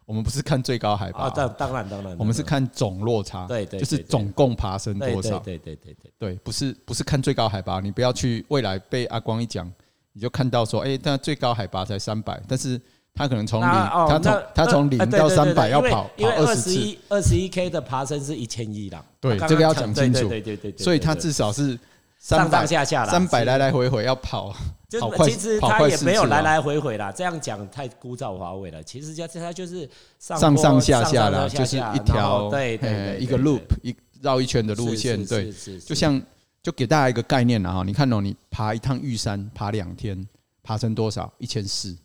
[0.08, 1.24] 我们不是看最高海拔。
[1.24, 2.16] 啊，当当然当然。
[2.18, 3.46] 我们是看总落差。
[3.46, 3.78] 对对。
[3.78, 5.38] 就是总共爬升多少？
[5.40, 6.12] 对对对对对。
[6.18, 9.70] 对，不是不是看最高海拔，你不要去未来被阿光一讲。
[10.14, 12.80] 你就看到说，哎，但最高海拔才三百，但是
[13.14, 19.04] 他可能从零，他从他从零到三百要跑跑二十次，二十一 K 的爬升是一千一啦。
[19.20, 20.26] 对，这个要讲清楚。
[20.26, 20.82] 对对对对。
[20.82, 21.78] 所以他至少是
[22.18, 24.54] 上上下下三百来来回回要跑，
[25.00, 25.28] 跑快。
[25.28, 28.82] 其实他也没有来来回回啦，这样讲太枯燥乏味了。
[28.82, 35.52] 其实就他就是上上下下啦，就是一条对对一个 loop 一绕一圈的路线，对，
[35.84, 36.20] 就像。
[36.60, 40.28] 就给大家一个概念了哈，你看哦，你爬一趟玉山，爬两天，
[40.60, 41.32] 爬成多少？
[41.38, 41.96] 一千四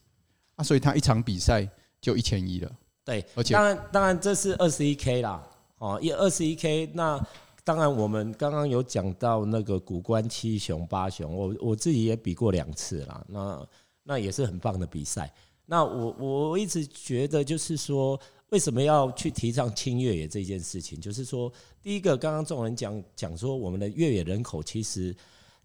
[0.55, 1.67] 啊，所以他一场比赛
[1.99, 2.71] 就一千一了。
[3.03, 5.43] 对，而且当然当然这是二十一 K 啦，
[5.79, 7.19] 哦，一二十一 K，那
[7.63, 13.67] 当然我们刚刚有讲到那个古关七雄八雄，我我自己也比过两次啦，那
[14.03, 15.33] 那也是很棒的比赛。
[15.65, 18.19] 那我我一直觉得就是说。
[18.49, 21.01] 为什么要去提倡轻越野这件事情？
[21.01, 25.15] 就是说，第一个，刚刚众人讲讲说，我们的越野人口其实，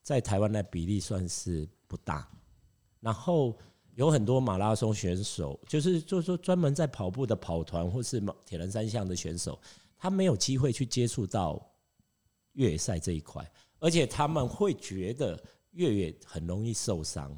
[0.02, 2.26] 在台湾的比例算是不大。
[3.00, 3.54] 然后
[3.94, 9.60] 有很多马拉松选手，就是就是说专门在跑步的跑团或是铁人三项的选手，
[9.98, 11.62] 他没有机会去接触到
[12.58, 13.42] 越野赛这一块，
[13.80, 15.42] 而且他们会觉得
[15.72, 17.36] 越野很容易受伤。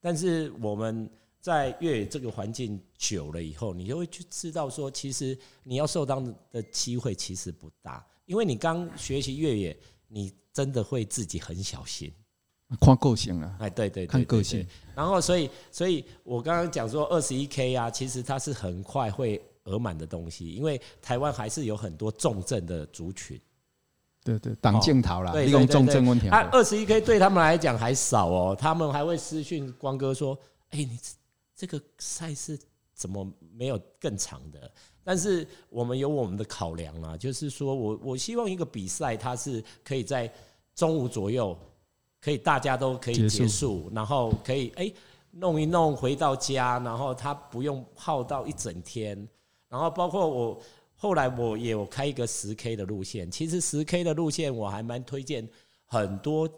[0.00, 1.10] 但是我们。
[1.44, 9.78] 在越野这个环境久了以后，你就会去知道说，其实你要受伤的机会其实不大，因为你刚学习越野，
[10.08, 12.10] 你真的会自己很小心，
[12.80, 14.66] 看个性啊，哎，对对，看个性。
[14.94, 23.38] 然后，所以，所以我刚刚讲说二十一 K 啊，其实它是很快会额满的东西，因为台湾还是有很多重症的族群，
[24.24, 26.28] 对对，挡镜头啦，利用重症问题。
[26.30, 30.36] 啊，二十一 K 对他们来讲还少哦，他们还会私讯光哥说
[30.70, 30.98] ：“哎，你
[31.54, 32.58] 这个赛事
[32.94, 34.58] 怎么没有更长的？”
[35.04, 40.32] 但是我们有我们的考量啊，就是说我我希望一个比赛它是可以在
[40.74, 41.54] 中午左右，
[42.18, 44.90] 可以大家都可以结束，然后可以哎
[45.32, 49.28] 弄一弄回到家，然后他不用耗到一整天，
[49.68, 50.58] 然后包括我。
[51.04, 55.46] 后来我也有开一个十 K 的路线，其实十 K 的路线我还蛮推荐
[55.84, 56.48] 很多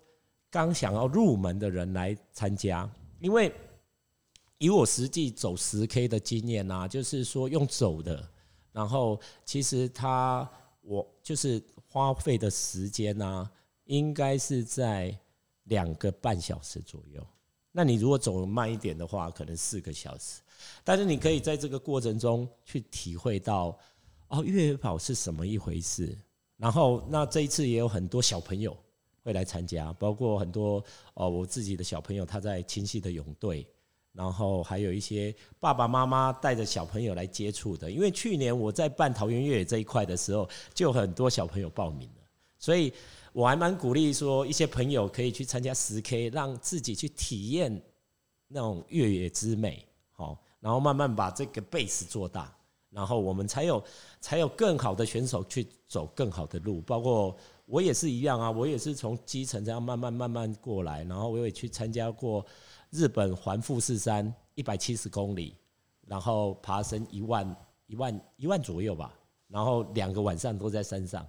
[0.48, 3.52] 刚想要入门的人来参加，因为
[4.58, 8.24] 以我实际走十 K 的经验啊，就是说用走的，
[8.70, 10.48] 然后其实他
[10.80, 13.50] 我就是花费的时间呢，
[13.86, 15.12] 应该是在
[15.64, 17.20] 两个半小时左右。
[17.72, 20.40] 那你如果走慢一点的话，可能四个小时，
[20.84, 23.76] 但是你可以在这个过程中去体会到。
[24.28, 26.16] 哦，越野跑是什么一回事？
[26.56, 28.74] 然后，那这一次也有很多小朋友
[29.22, 30.82] 会来参加，包括很多
[31.14, 33.66] 哦，我自己的小朋友他在清溪的泳队，
[34.12, 37.90] 然后还有一些爸爸妈妈带着小朋友来接触的。
[37.90, 42.22] 因为去年我在办桃园越野这一块的时候，就很多小朋友报名了，
[42.58, 42.90] 所以
[43.34, 47.82] 我还蛮鼓励说，一些朋友可以去参加十 K，让自己去体验
[48.48, 52.55] 那种越野之美，好，然后慢慢把这个 base 做大。
[52.96, 53.84] 然后我们才有
[54.22, 62.42] 才有更好的选手去走更好的路，包括我也是一样啊，我也是从基层这样慢慢慢慢过来，然后我也去参加过
[62.88, 65.54] 日本环富士山一百七十公里，
[66.06, 67.56] 然后爬升一万
[67.86, 69.12] 一万一万左右吧，
[69.46, 71.26] 然后两个晚上都在山上，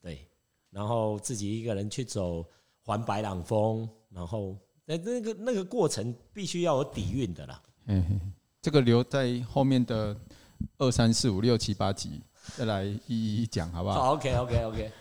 [0.00, 0.24] 对，
[0.70, 2.46] 然后自己一个人去走
[2.80, 7.62] 环白朗峰，然后那那个那个过程必须要有底蕴的啦。
[7.86, 10.16] 嗯，这个留在后面的。
[10.78, 12.22] 二三四五六七八集，
[12.56, 14.02] 再来一一讲，好不好？
[14.02, 14.92] 好，OK，OK，OK。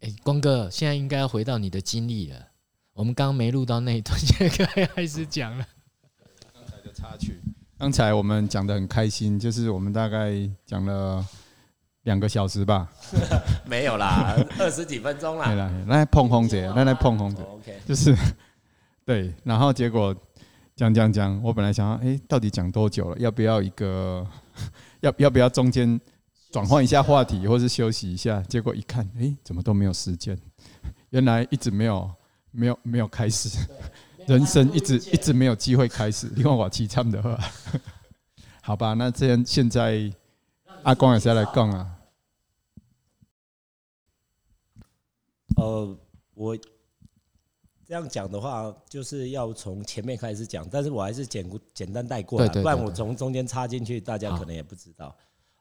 [0.00, 2.36] 哎，光哥，现在应该要回到你的经历了。
[2.92, 5.66] 我们刚刚没录到那一段，现在可以开始讲了。
[6.52, 7.40] 刚才的插曲，
[7.78, 10.32] 刚才我们讲的很开心，就是我们大概
[10.66, 11.26] 讲了
[12.02, 12.90] 两个小时吧。
[13.64, 15.52] 没有啦，二十几分钟啦。
[15.54, 17.42] 来来碰红姐，来来碰红姐。
[17.42, 18.14] OK，就是
[19.04, 20.14] 对，然后结果。
[20.80, 23.18] 讲讲讲，我本来想要，哎，到底讲多久了？
[23.18, 24.26] 要不要一个？
[25.00, 26.00] 要要不要中间
[26.50, 28.40] 转换一下话题， 或是休息一下？
[28.44, 30.38] 结果一看，哎，怎么都没有时间？
[31.10, 32.10] 原来一直没有，
[32.50, 33.58] 没有，没有开始，
[34.26, 36.28] 人生一直一直没有机会开始。
[36.34, 37.38] 另外我凄惨的话，
[38.62, 40.10] 好吧，那这样现在
[40.82, 41.94] 阿光也是要来讲啊。
[45.56, 45.98] 呃，
[46.32, 46.56] 我。
[47.90, 55.06] 这样讲的话，就是要从前面开始讲，但是我还是简简单带过来，不然我从中间插进去，大家可能也不知道。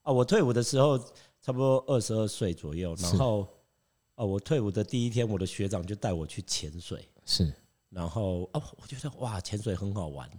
[0.04, 0.96] 啊，我退伍的时候
[1.42, 3.48] 差不多二十二岁左右，然后，
[4.14, 7.52] 哦，我退伍的第一天，我的学长就带我去潜水，是，
[7.90, 10.30] 然后哦，我觉得哇，潜水很好玩，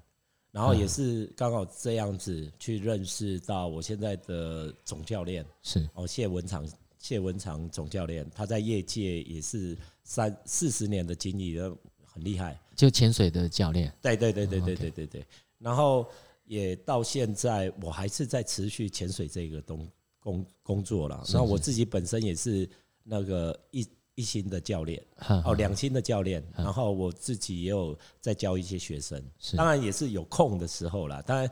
[0.52, 5.90] 然后也是刚好这样子去认识到我现在的总教练，是。
[5.94, 6.64] 哦，谢文长。
[7.00, 9.74] 谢文长总教练，他在业界也是
[10.10, 11.56] 三四十年的经历，
[12.04, 12.60] 很厉害。
[12.74, 13.94] 就潜水的教练。
[14.02, 15.26] 对对对对对对对对。
[15.56, 16.04] 然后
[16.46, 21.24] 也到现在，我还是在持续潜水这个东工工作了。
[21.32, 22.68] 那我自己本身也是
[23.04, 25.00] 那个一一星的教练，
[25.44, 26.44] 哦，两星的教练。
[26.56, 29.22] 然后我自己也有在教一些学生，
[29.56, 31.22] 当然也是有空的时候了。
[31.22, 31.48] 当然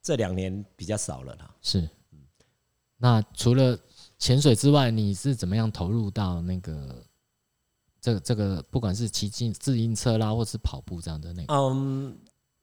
[0.00, 1.52] 这两年比较少了啦。
[1.60, 1.88] 是。
[2.96, 3.76] 那除了。
[4.18, 7.04] 潜水之外，你是怎么样投入到那个
[8.06, 11.52] 这个、这个不管是骑自自行车啦，或是跑步这样的那个？
[11.52, 12.16] 嗯，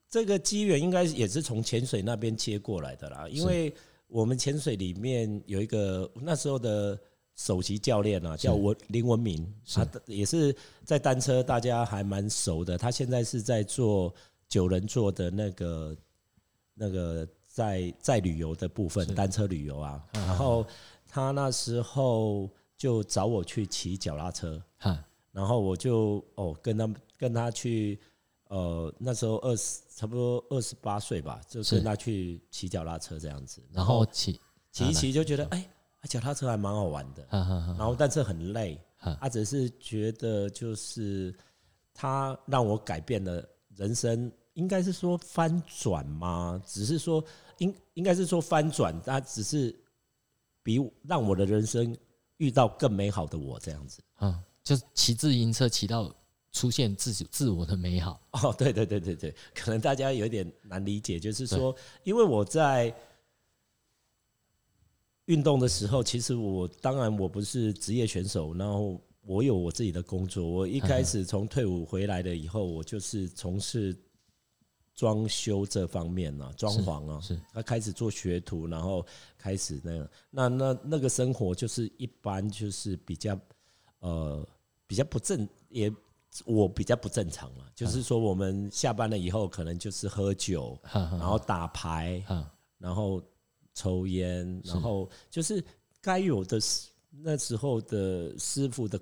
[0.09, 3.27] 这个机缘应该也是从潜水那边接过来的啦。
[3.29, 3.73] 因为
[4.07, 6.97] 我们潜水里面有一个那时候的
[7.35, 12.77] 首席教练啊，叫文林文明，他也是在单车大家还蛮熟的。
[12.77, 14.13] 他现在是在做
[14.47, 15.97] 九人座的那个
[16.73, 20.65] 那个在在旅游的部分，单车旅游啊，然后。
[21.15, 24.59] 他那时候就找我去骑脚踏车，
[25.33, 27.99] 然后我就哦跟他跟他去，
[28.47, 34.39] 呃那时候二十差不多二十八岁吧，就跟他去骑脚踏车这样子，然后骑
[34.71, 35.67] 骑一骑就觉得哎，
[36.07, 38.79] 脚踏车还蛮好玩的，然后但是很累，
[39.19, 41.35] 他只是觉得就是
[41.93, 43.43] 他让我改变了
[43.75, 46.61] 人生，应该是说翻转吗？
[46.65, 47.21] 只是说
[47.57, 49.75] 应应该是说翻转，他只是。
[50.65, 51.93] 比让我的人生
[52.37, 56.13] 遇到更美好的我这样子啊，就是骑自行车骑到
[56.51, 62.95] 出现自自我的美好哦，对对对对对，可能大家有点难理解，就是说，因为我在
[65.25, 70.45] 运动的时候，其实我当然我不是职业选手，然后我有我自己的工作。
[70.45, 73.95] 我一开始从退伍回来了以后，我就是从事
[74.93, 79.05] 装修这方面啊， 装潢啊，是他开始做学徒，然后
[79.37, 83.39] 开始那个，那那那个生活就是一般，就是比较
[84.03, 84.47] 呃
[84.87, 85.91] 比较不正，也
[86.45, 87.65] 我比较不正常嘛。
[87.75, 92.23] 就是说，我们下班了以后，可能就是喝酒，然后打牌，
[92.77, 93.21] 然后。
[93.75, 95.65] 抽烟，然后就是
[95.99, 96.59] 该有的
[97.09, 99.01] 那时候的师傅的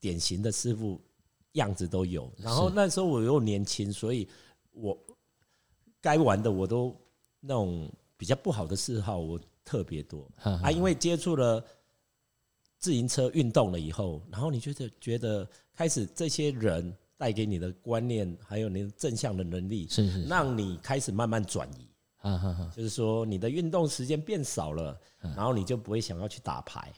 [0.00, 0.98] 典型的师傅
[1.52, 2.32] 样子都有。
[2.38, 4.26] 然后那时候我又年轻，所以
[4.72, 4.98] 我
[6.00, 6.96] 该玩的我都
[7.40, 10.70] 那种比较不好的嗜好我特别多啊。
[10.70, 11.62] 因为接触了
[12.78, 21.88] 自行车运动了以后，然后你觉得觉得开始这些人带给你的观念，还有你的正向的能力，是是，让你开始慢慢转移。
[22.74, 26.92] 就是说，你的运动时间变少了，然后你就不会想要去打牌。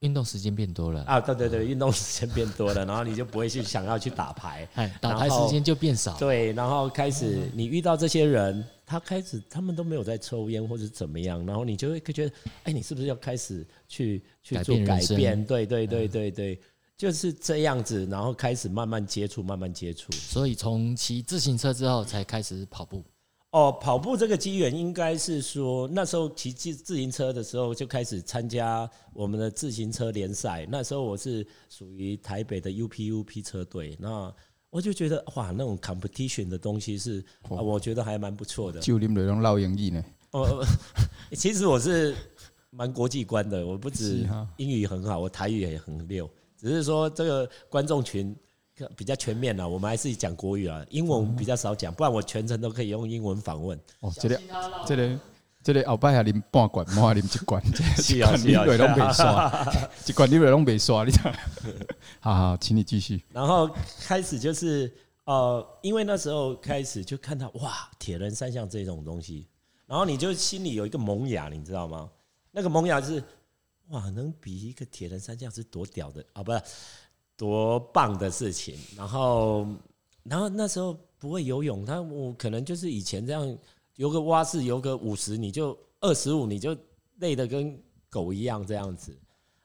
[0.00, 1.04] 运动时间变多了。
[1.04, 4.68] 啊，对对对，运动时间变多了， 然后你就不会去想要去打牌，
[5.00, 6.18] 打牌时间就变少。
[6.18, 12.34] 对，然后开始你遇到这些人，他开始他们都没有在抽烟或者怎么样，然后你就会觉得，
[12.64, 15.42] 哎，你是不是要开始去去做改变？
[15.46, 16.60] 对对对对对，
[16.94, 20.12] 就是这样子，然后开始慢慢接触，慢慢接触。
[20.12, 23.02] 所以从骑自行车之后才开始跑步。
[23.52, 30.66] 哦，跑步这个机缘应该是说，那时候骑自自行车的时候就开始参加我们的自行车联赛。
[30.70, 34.34] 那时候我是属于台北的 UPUP 车队，那
[34.72, 38.80] 我就觉得哇，那种 competition 的东西是，我觉得还蛮不错的。
[38.80, 40.02] 就你们那种老英语呢？
[40.30, 40.64] 哦，
[41.36, 42.14] 其实我是
[42.70, 48.34] 蛮国际观的，我不止英语很好，我台语也很溜，只是说这个观众群。
[48.96, 53.78] 比较全面了，我们还是讲国语啊，英文比较少讲，不然我全程都可以用英文访问。
[54.00, 54.40] 哦，这个
[54.86, 55.20] 这个
[55.62, 57.62] 这个后摆下啉半罐，莫下啉一罐，
[57.96, 59.64] 是 啊是啊， 一罐都没刷，
[60.06, 61.32] 一罐你都没刷，你知道？
[62.20, 63.22] 好好，请你继续。
[63.32, 64.92] 然后开始就是
[65.24, 69.46] 呃，因为那时候开始就看到哇，铁人三项这种东西，
[69.86, 72.10] 然后你就心里有一个萌芽，你知道吗？
[72.50, 73.22] 那个萌芽是
[73.88, 76.42] 哇，能比一个铁人三项是多屌的啊？
[76.42, 76.60] 不是。
[77.34, 79.66] 多棒的事情，然后，
[80.22, 83.58] 然后那时候不会游泳，他我可能就是以前这样
[83.96, 86.76] 游个蛙式，游个五十，你就二十五，你就
[87.16, 89.16] 累得跟狗一样这样子。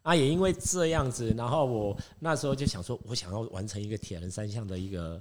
[0.01, 5.19] 啊，也因为这样子，然后我那时候就想说，我想要完成一个铁人三项的一个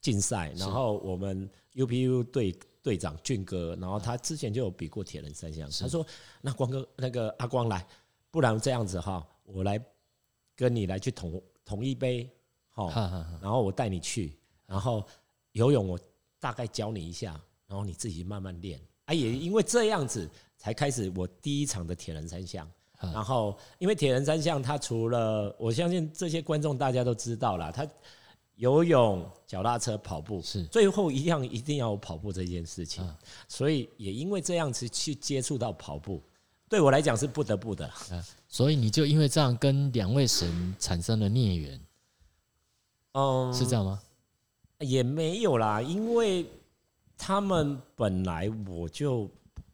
[0.00, 6.06] 竞赛，然后我们 UPU 队队长俊哥，然后他之前就有比过铁人三项，他说，
[6.40, 7.86] 那光哥那个阿光来，
[8.30, 9.82] 不然这样子哈，我来。
[10.58, 12.28] 跟你来去统统一杯，
[12.70, 12.88] 好，
[13.40, 15.06] 然后我带你去，然后
[15.52, 15.96] 游泳我
[16.40, 18.80] 大概教你一下，然后你自己慢慢练。
[19.04, 22.68] 啊，也因为这样子才开始我第一场的铁人三项。
[23.00, 27.86] 然后因为铁人三项，它除了我相信这些观众大家都知道了，它
[28.56, 33.08] 游泳、脚踏车、跑步是最后一样一定要有跑步这件事情。
[33.46, 36.20] 所以也因为这样子去接触到跑步。
[36.68, 41.80] 对我来讲是不得不的，啊，所以你就因为这样跟两位神产生了孽缘，
[43.12, 44.02] 嗯，是这样吗？
[44.80, 46.44] 也没有啦，因为
[47.18, 49.28] 他们本来我就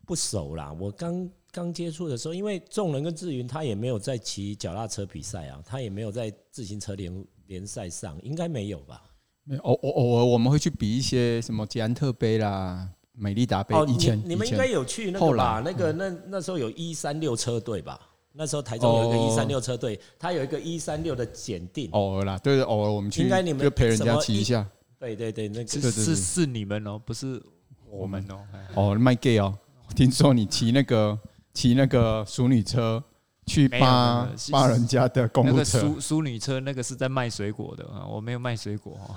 [0.05, 0.73] 不熟啦。
[0.81, 9.03] 我刚刚接触的时候，因为众人跟志云他也没有在骑脚踏车比赛啊，他也没有在自行车联联赛上，应该没有吧？
[9.45, 12.89] 没有，偶偶偶尔我们会去比一些什么捷安特杯啦。
[13.17, 15.63] 美利达杯以前，你们应该有去那个吧？
[15.65, 18.01] 那个那那时候有一三六车队吧？
[18.33, 21.89] 那时候台中有一个一三六车队，他有一个一三六的检定。
[21.93, 24.69] 偶尔啦，对对，偶尔我们去，应该你们就陪人家骑一下。
[25.05, 25.67] 对对对，那个。
[25.69, 27.43] 是是是你们哦，不是
[27.91, 28.41] 我们哦。
[28.75, 29.57] 哦，my gay 哦，
[29.95, 31.19] 听说你骑那个
[31.53, 33.03] 骑那个淑女车
[33.47, 35.81] 去扒扒人家的公路车。
[35.81, 39.17] 淑淑女车那个是在卖水果的啊，我没有卖水果哦。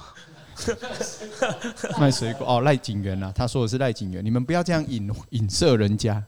[2.00, 6.24] 卖水果哦，赖景元啊，他说的是赖景元，你们不要这样影影射人家，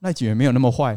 [0.00, 0.96] 赖景元没有那么坏，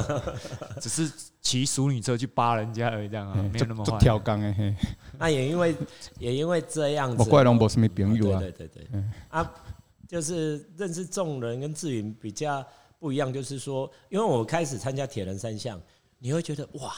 [0.80, 3.98] 只是骑淑女车去扒人家而已，这样啊，没有那么坏。
[3.98, 4.76] 跳杠哎，
[5.18, 5.74] 那也因为
[6.18, 9.52] 也因为这样子，我怪龙博士没朋友啊，对对对对，啊，
[10.06, 12.66] 就是认识众人跟志云比较
[12.98, 15.80] 不一样，就是说，因为我开始参加铁人三项，
[16.18, 16.92] 你会觉得哇。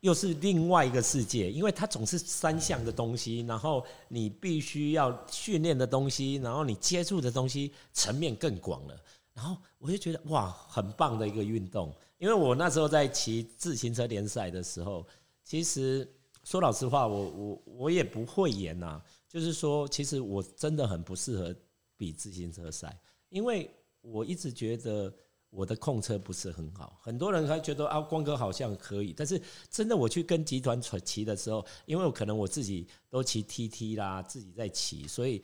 [0.00, 8.96] 又是另外一个世界，因为它总是三项的东西，然后你必须要训练的东西，然后你接触的东西层面更广了。
[9.34, 11.94] 然后我就觉得哇，很棒的一个运动。
[12.20, 15.06] 因为我那时候在骑自行车联赛的时候，
[15.42, 16.06] 其实
[16.44, 19.02] 说老实话，我我我也不会演呐。
[19.26, 21.54] 就是说，其实我真的很不适合
[21.96, 22.94] 比自行车赛，
[23.30, 23.70] 因为
[24.02, 25.10] 我一直觉得
[25.48, 26.98] 我的控车不是很好。
[27.00, 29.40] 很多人还觉得啊，光哥好像可以，但是
[29.70, 35.42] 真的我去跟集团骑的时候，因为我可能我自己都骑 TT 啦，自己在骑，所以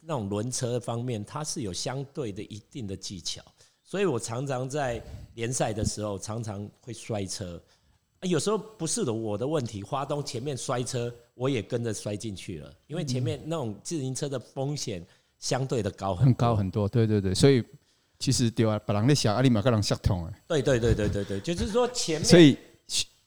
[0.00, 3.40] 那种轮车方面，它是有相对的一定的技巧。
[3.88, 7.58] 所以我常常在联赛的时候，常常会摔车。
[8.20, 12.70] 有时候不是的，我的问题，花东前面摔车，我也跟着摔进去了。
[12.86, 15.02] 因为前面那种自行车的风险
[15.38, 16.86] 相对的高很高很多。
[16.86, 17.64] 对对对，所以
[18.18, 20.42] 其实对啊，把人的小阿里马个人相同哎。
[20.46, 22.24] 对对对对对对，就是说前面。
[22.28, 22.58] 所以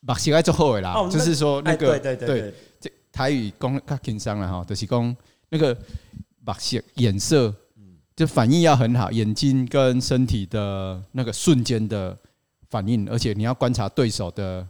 [0.05, 5.17] 把鞋爱做后尾啦，就是说那个对对对，这台语讲较轻松了哈，就是讲
[5.49, 5.75] 那个
[6.45, 7.51] 把鞋颜色。
[8.15, 12.15] 就反应要很好，眼睛跟身体的那个瞬间的
[12.69, 14.67] 反应，而且你要观察对手的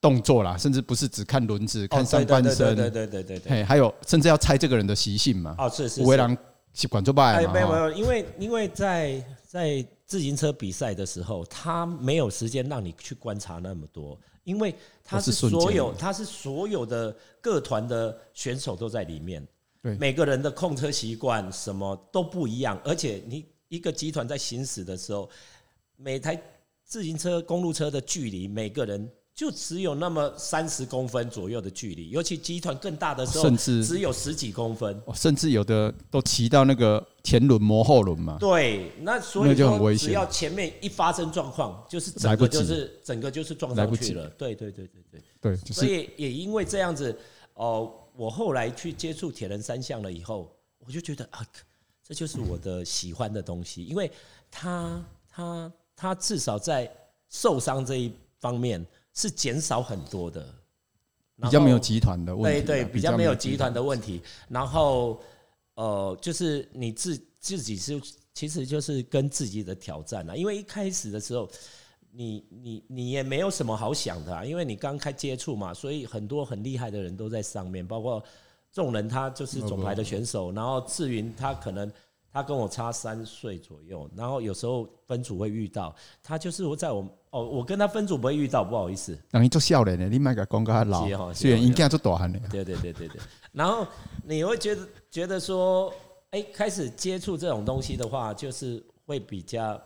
[0.00, 5.54] 动作啦，甚至不是只看轮子，看上半身，对对对对对，还有甚至要猜这个人的习性嘛。
[5.58, 6.02] 哦，是是。
[6.02, 6.38] 为人
[6.72, 7.52] 习惯做败嘛。
[7.52, 14.74] 没有没有，因为因为在在自行车比赛的时候，他没有时间让你去观察那么多，因为
[15.04, 19.46] 他是所有他是所有的各团的选手都在里面。
[19.94, 25.28] 对每个人的控车习惯什么都不一样，而且你一个集团在行驶的时候，
[25.96, 26.40] 每台
[26.84, 38.38] 自行车、公路车的距离，每个人就只有那么三十公分左右的距离，尤其集团更大的时候，甚至只有十几公分，甚至有的都骑到那个前轮磨后轮嘛。
[38.40, 44.26] 对，那所以说只要前面一发生状况，就是整个就是整个就是撞上去了。
[44.30, 47.16] 对对对对对对，所以也因为这样子
[47.54, 47.92] 哦。
[48.18, 51.46] 我后来去接触铁人三项了以后，我就觉得啊，
[52.02, 54.10] 这就是我的喜欢的东西，因为
[54.50, 55.00] 他
[55.30, 56.92] 他他至少在
[57.28, 60.44] 受伤这一方面是减少很多的，
[61.40, 64.20] 比较没有集团的问题，对对，比较没有集团的问题。
[64.48, 65.22] 然后
[65.74, 68.02] 呃，就是你自自己是
[68.34, 71.48] 其实就是跟自己的挑战啊，因为一开始的时候。
[72.12, 78.22] 你你你也没有什么好想的啊，因为你刚开接触嘛，所以很多很厉害的人都在上面，包括
[78.72, 81.90] 众人他就是总排的选手，然后志云他可能
[82.32, 89.16] 他跟我差三岁左右，然后有时候分组会遇到他，就是我在我哦，我跟他分组不会遇到，不好意思。
[89.30, 92.38] 等于做笑脸的，你买个广告还老，虽然应该做大汉的。
[92.50, 93.20] 对对对对对，
[93.52, 93.86] 然后
[94.24, 95.92] 你会觉得觉得说，
[96.30, 99.80] 哎，开始接触这种东西的话，就是会比较。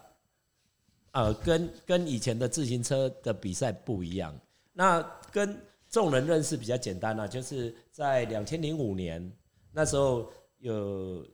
[1.12, 4.34] 呃，跟跟以前的自行车的比赛不一样。
[4.72, 5.54] 那跟
[5.90, 9.30] 众人认识比较简单啊，就是在两千零五年
[9.72, 11.26] 那时候有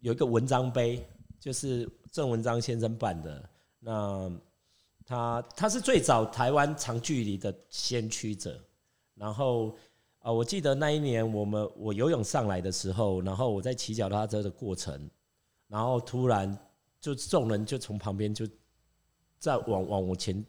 [0.00, 1.06] 有一个文章杯，
[1.38, 3.48] 就是郑文章先生办的。
[3.78, 4.32] 那
[5.06, 8.60] 他他是最早台湾长距离的先驱者。
[9.14, 9.76] 然后
[10.18, 15.08] 啊，我记得那一年我们我游泳上来的时候，然后我在骑脚踏车的过程，
[15.68, 16.58] 然后突然
[17.00, 18.44] 就众人就从旁边就。
[19.40, 20.44] 再往往我前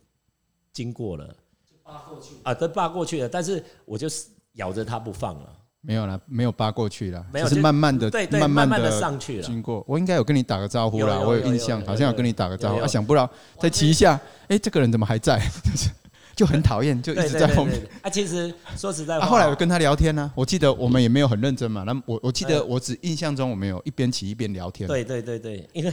[0.74, 1.26] 经过了，
[1.66, 5.58] 就扒过去啊，都扒过去了，但是我就是咬着它不放了。
[5.84, 9.44] 没有了，没有扒过去了，没有，就是慢慢的，对对，慢慢的上去了。
[9.44, 12.82] 经过，我应该有跟你打个招呼啦，我有印象，好像有跟你打个招呼。
[12.82, 13.28] 啊，想不到
[13.58, 15.42] 再骑一下，哎，这个人怎么还在？
[16.36, 17.82] 就很讨厌，就一直在后面。
[18.02, 21.84] 啊，其实说实在话，后来我跟他聊天呢，我记得我们也没有很认真嘛。
[21.84, 24.88] 那我我记得我只印象中我们有一边骑一边聊天。
[24.88, 25.92] 对对对对，因为。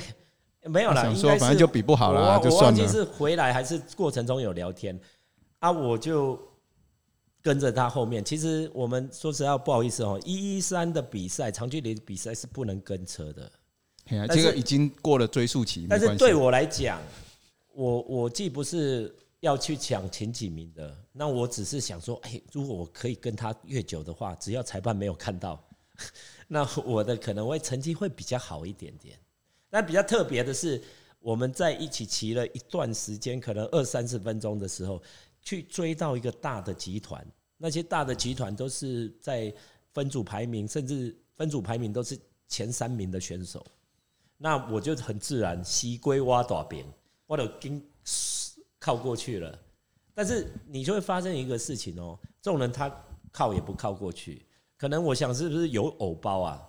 [0.69, 2.79] 没有啦，想说反正就比不好啦，就算了。
[2.79, 4.99] 我忘记是回来还是过程中有聊天
[5.61, 6.39] 啊，我就
[7.43, 8.25] 跟着他后面。
[8.25, 13.51] 其实我们说实话，不好意思哦，一一三的比赛，长距离比赛是不能跟车的。
[14.29, 15.87] 这个已经过了追溯期。
[15.89, 17.01] 但是对我来讲，
[17.75, 25.63] 我我既不是要去抢前几名的，那我只是想说，哎，如果我可以跟他越久的话，只要裁判没有看到，
[26.49, 29.19] 那我的可能会成绩会比较好一点点。
[29.71, 30.83] 但比较特别的是，
[31.19, 35.03] 我们在一起骑了一段时间，可能二三十分钟的时候，
[35.43, 37.27] 去追到一个大的集团。
[37.57, 39.53] 那些大的集团都是在
[39.93, 43.67] 分组排名，甚至分组排名都是前三名的选手。
[44.37, 46.87] 那我就很自然，西归挖大边，
[47.27, 47.83] 我就跟
[48.79, 49.59] 靠过去了。
[50.15, 52.89] 但是你就会发生一个事情哦，众人他
[53.33, 54.47] 靠也不靠过去，
[54.77, 56.68] 可能我想是不是有偶包啊？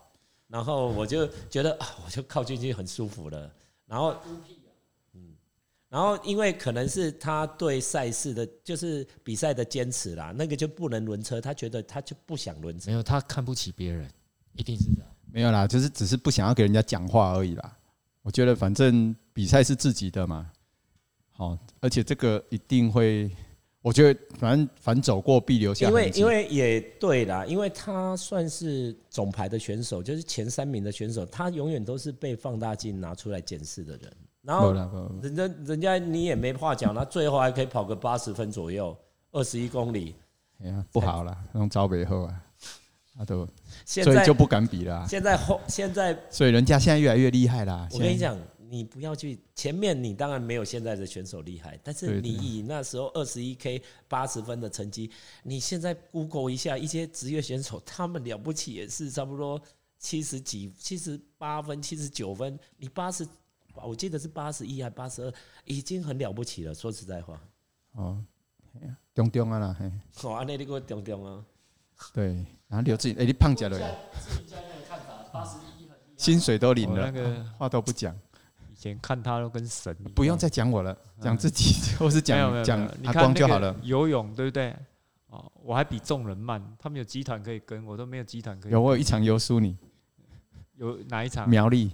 [0.49, 3.49] 然后我就觉得啊，我就靠进去很舒服了。
[3.85, 4.15] 然后，
[5.13, 5.35] 嗯，
[5.87, 12.91] 然后因为可能是他对赛事的，就是比赛的坚持啦，那个就不能轮车，他觉得他就不想轮车。
[12.91, 14.09] 没有，他看不起别人，
[14.53, 15.09] 一定是这样。
[15.31, 17.77] 没有啦，就是只是不想要给人家讲话而已啦。
[18.23, 20.51] 我觉得反正比赛是自己的嘛，
[21.31, 23.31] 好，而且这个一定会。
[23.81, 25.87] 我觉得反正反走过必留下。
[25.87, 34.11] 因为因为也对啦，因为他算是总排的选手，就是前三名的选手，他永远都是被放大镜拿出来检视的人。
[34.41, 34.73] 然后
[35.21, 38.97] 人家人家你也没话讲，那最后还可以跑个八十分左右，
[39.31, 40.15] 二十一公里，
[40.63, 42.41] 哎呀，不好了，那种招北后啊，
[43.17, 43.47] 那都
[43.85, 45.05] 所以就不敢比了。
[45.07, 47.87] 现在后现在，所以人家现在越来越厉害啦。
[47.91, 48.37] 我跟你讲，
[48.69, 55.09] 你不要去前面，你当然没有现在的选手厉害，但是你以那时候二十一 K 八十分的成绩，
[55.43, 59.61] 你现在 Google 一下一些职业选手，他们了不起也是差不多
[59.97, 63.27] 七十几、七十八分、七十九分，你八十。
[63.81, 66.73] 我记得是八十一还八十二，已经很了不起了。
[66.73, 67.41] 说实在话，
[67.93, 68.21] 哦，
[69.13, 69.89] 中中啊啦，嘿，
[70.23, 71.45] 哦，安尼你给我中中啊，
[72.11, 72.33] 对，
[72.67, 78.19] 然后刘志，哎，你胖起来了，自己家那个看法，八十一，薪水都领了，那个话都不讲，以
[78.81, 83.75] 前看他都跟神，不用再讲我了，讲自己 或是讲讲阿光就好了。
[83.83, 84.75] 游泳对不对？
[85.27, 88.71] 哦，我还比众人慢，他们有集团可以跟，我都没有集团可以。
[88.71, 89.77] 有，我有一场游输你，
[90.75, 91.47] 有哪一场？
[91.47, 91.91] 苗栗，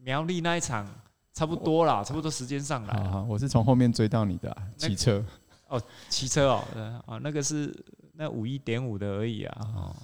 [0.00, 0.88] 苗栗那一场。
[1.32, 2.94] 差不多啦，差不多时间上来。
[2.94, 5.22] 好，好，我是从后面追到你的，骑车。
[5.68, 6.64] 哦，骑车哦，
[7.04, 7.70] 啊，那个是
[8.14, 9.68] 那五一点五的而已啊。
[9.76, 9.96] 哦，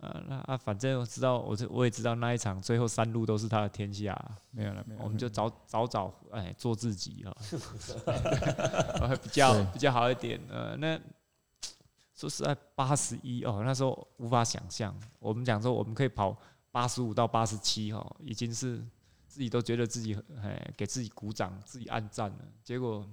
[0.00, 4.16] 啊，那啊，反正我知道，我这我也知道那一场最后三路都是他的天下。
[4.50, 5.00] 没有了，没有。
[5.02, 7.36] 我们就早早早哎做自己啊，
[9.22, 10.40] 比较比较好一点。
[10.48, 10.98] 呃，那
[12.14, 14.94] 说实在八十一哦，那时候无法想象。
[15.18, 16.36] 我们讲说我们可以跑
[16.70, 18.84] 八十五到八十七哦，已经是。
[19.32, 23.08] 自己都觉得自己哎，给自己鼓掌，自己暗赞了，结果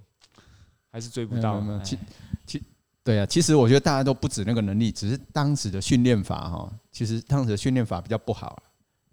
[0.92, 1.62] 还是追不到。
[1.84, 1.96] 其
[2.44, 2.64] 其
[3.08, 8.62] 对啊，其实我觉得大家都不止那个能力，只是当时的训练法哈，其实当时的训练法比较不好，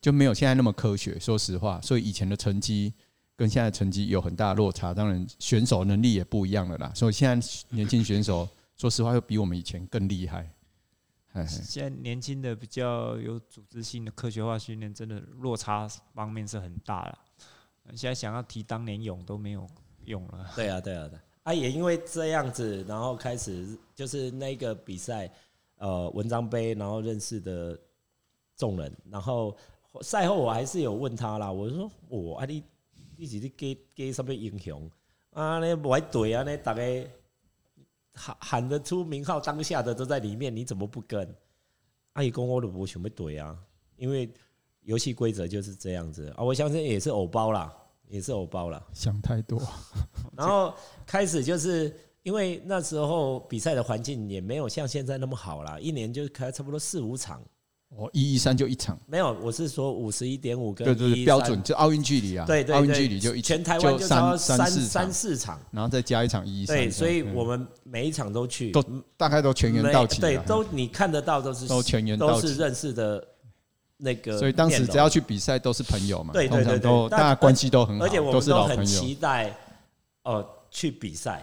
[0.01, 1.17] 就没有现在那么科学。
[1.21, 2.93] 说实话，所以以前的成绩
[3.37, 4.93] 跟现在的成绩有很大的落差。
[4.93, 6.91] 当然，选手能力也不一样了啦。
[6.93, 10.51] 所以现在年轻选手，说实话，又比我们以前更厉害。
[11.47, 17.19] 现在年轻的比较有组织性的科学化训练，真的落差方面是很大了。
[17.95, 19.65] 现在想要提当年勇都没有
[20.07, 20.51] 用了。
[20.57, 25.33] 对啊，对啊，对啊，也因为这样子，然后开始就是那个比赛，
[25.79, 27.79] 呃，文章杯，然后认识的
[28.57, 29.57] 众人，然后
[30.03, 32.63] 赛后我还是有问他啦，我说我啊，你
[33.17, 34.91] 你是你给给什么英雄
[35.31, 35.65] 啊？
[35.65, 36.43] 你不爱对啊？
[36.43, 37.09] 你大概。
[38.17, 41.35] 喊喊得出名号，当下的都在里面，你怎么不跟？
[42.13, 43.59] 阿姨公我都不想要怼啊，
[43.97, 44.33] 因为
[44.83, 46.45] 游戏规则就是这样子啊。
[46.45, 47.77] 我相信也是偶包啦，
[48.07, 48.81] 也是偶包啦。
[48.93, 49.61] 想太多。
[50.37, 50.73] 然后
[51.07, 57.43] 开始就是因为那时候比赛的环境也没有像现在那么好啦，一年就开差不多四五场。
[57.97, 68.83] 哦，一一三就一场，没有，我是说五十一点五跟对对标准，就奥运距离啊，对对，奥运距离就一全台湾就三三三四场，然后再加一场一一三，对，所以我们每一场都去，都
[69.17, 73.25] 大概都全员到齐，对，都你看得到都是都全员到齐，都是认识的
[73.99, 79.57] 那个，所以当时只要去比赛都是朋友嘛，对对对，都大家关系都很好，而且我们都很期待
[80.25, 81.43] 哦去比赛，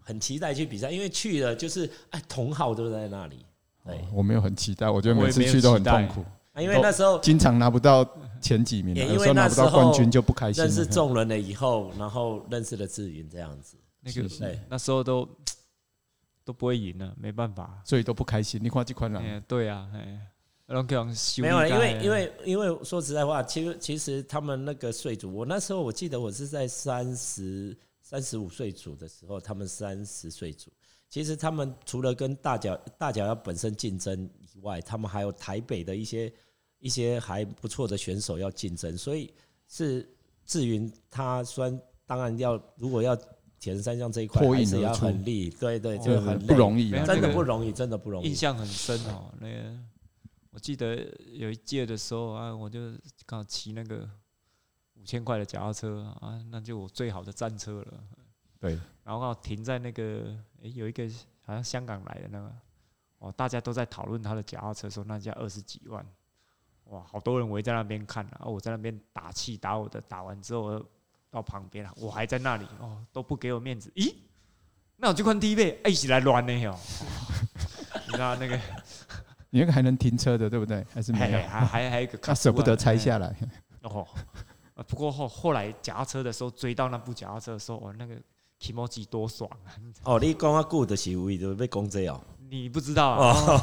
[0.00, 3.44] 很期待去比赛，因为去了就是哎同好都在那里，
[3.84, 6.24] 对，我没有很期待，我觉得每次去都很痛苦。
[6.56, 8.06] 因为那时候经常拿不到
[8.40, 10.62] 前几名，有时候拿不到冠军就不开心。
[10.62, 14.28] 认识众人了以后，然后认识了志云这样子，那个
[14.68, 15.26] 那时候都
[16.44, 18.60] 都不会赢了，没办法，所以都不开心。
[18.62, 20.20] 你看这款人，对啊，哎
[21.38, 27.76] 没有，因为因为因为说实在话，其实其实他们那个岁组，我那时候我记得我是在三十
[28.10, 30.68] 三十五岁组的时候，他们三十岁组。
[31.08, 36.32] 其实他们除了跟大脚大脚要本身竞争以外，他们还有台北的一些
[36.80, 39.32] 一些还不错的选手要竞争，所以
[39.68, 40.12] 是
[40.44, 43.14] 志云他虽然当然要如果要
[43.60, 48.26] 铁人三项这一块还是要很力，对对，就很不容易，真的不容易，真的不容易。
[48.26, 49.78] 印象很深哦，那个
[50.50, 50.96] 我记得
[51.32, 52.92] 有一届的时候啊，我就
[53.24, 54.08] 刚好骑那个
[55.00, 57.94] 五千块的脚踏车啊，那就我最好的战车了。
[58.60, 61.08] 对，然后停在那个，诶，有一个
[61.40, 62.52] 好像香港来的那个，
[63.18, 66.06] 哦，大家都在讨论他的脚踏车，说那家二十几万，
[66.84, 70.84] 哇，好多人围在那边看啊，我在那边打气打我的，打完之后
[71.30, 74.14] 到旁边了，我还在那里，哦，都不给我面子，咦，
[74.96, 76.78] 那我就看 T 位，一起来乱呢哟，
[78.06, 78.60] 你知道那个，
[79.48, 80.84] 你那个还能停车的，对不对？
[80.92, 81.38] 还是没有？
[81.48, 83.34] 还还还有一个，他舍不得拆下来，
[83.84, 84.06] 哦，
[84.86, 88.14] 不过后后来夹车的时候追到那部脚踏车的时候，我那个。
[88.62, 89.72] 骑摩机多爽啊！
[90.04, 92.20] 哦，你讲啊，顾的是为着要讲这哦，
[92.50, 93.56] 你不知道啊？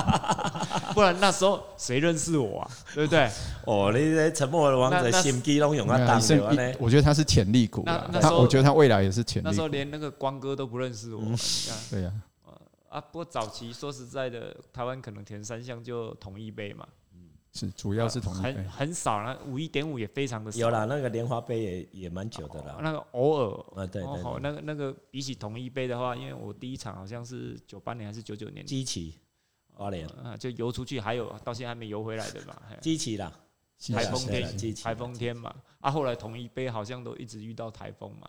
[0.92, 2.70] 不然那时候谁认识我啊？
[2.94, 3.26] 对不对？
[3.66, 8.06] 哦，你这沉默的王者心机拢用啊当的，我觉得他是潜力股啊。
[8.20, 9.46] 他我觉得他未来也是潜力。
[9.46, 11.22] 那时候连那个光哥都不认识我。
[11.90, 12.12] 对呀。
[12.90, 16.86] 啊，不过早期说实在的，台湾可能填三项就同一杯嘛。
[17.54, 20.58] 是主要是同一杯，很很少了，五一点五也非常的少。
[20.58, 22.80] 有啦，那个莲花杯也也蛮久的了。
[22.82, 23.82] 那个偶尔。
[23.82, 29.20] 啊，对对，对，那个那个比起同一杯的话，因为我第一场好像是九八年还是九九年，机器
[29.72, 30.04] 花莲。
[30.08, 33.32] 啊，就游出去，还有到现在还没游回来的嘛，机器啦，
[33.92, 38.28] 台风天，台风天嘛，啊，后来同一杯好像都一直遇到台风嘛。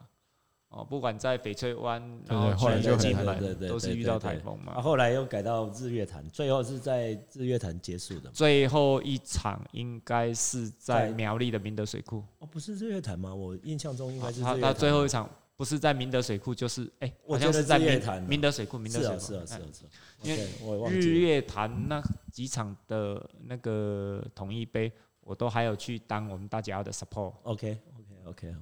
[0.76, 4.82] 哦，不管在翡翠湾，然后后来就基本都是遇到台风嘛。
[4.82, 8.30] 后来又改到日月潭，最后是在日月潭结束的。
[8.32, 12.22] 最后一场应该是在苗栗的明德水库。
[12.40, 13.34] 哦，不是日月潭吗？
[13.34, 14.42] 我印象中应该是。
[14.42, 18.22] 他他最后一场不是在明德水库，就是哎，好像是在日月潭。
[18.24, 19.20] 明德水库，明德水库。
[19.22, 19.90] 是啊是啊是啊。
[20.24, 22.04] 因为日月潭那
[22.34, 27.32] 几场的那个统一杯，我都还有去当我们大家的 support。
[27.44, 28.56] OK OK OK OK。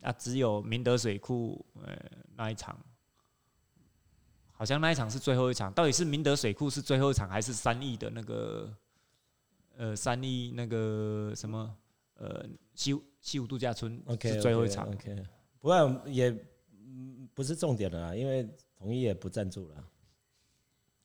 [0.00, 1.98] 啊，只有明德水库，呃，
[2.36, 2.78] 那一场，
[4.52, 5.72] 好像那一场是最后一场。
[5.72, 8.72] 到底是明德水库是最后一场，还是三义的那个，
[9.76, 11.76] 呃，三义那个什么，
[12.14, 12.46] 呃，
[12.76, 15.26] 西西湖度假村是最后一场？OK，, okay, okay.
[15.58, 16.32] 不过也
[17.34, 19.84] 不是重点了啦，因为统一也不赞助了，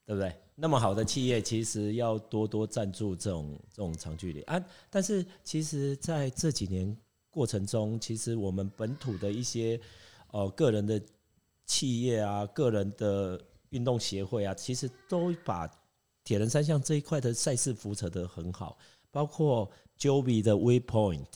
[0.06, 0.32] 对不对？
[0.54, 4.64] 那么好的企业，其实要多多赞助这种这种长距离啊。
[4.88, 6.96] 但是其实在这几年。
[7.34, 9.78] 过程中，其实我们本土的一些
[10.30, 11.02] 呃个人的
[11.66, 15.68] 企业啊，个人的运动协会啊，其实都把
[16.22, 18.78] 铁人三项这一块的赛事扶持得很好，
[19.10, 19.68] 包括
[19.98, 21.26] Joby 的 Waypoint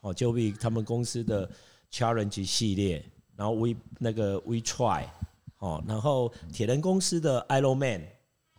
[0.00, 1.50] 哦，Joby 他们公司的
[1.92, 3.04] Challenge 系列，
[3.36, 5.04] 然后 We 那个 We Try
[5.58, 8.00] 哦，然后铁人公司的 Ironman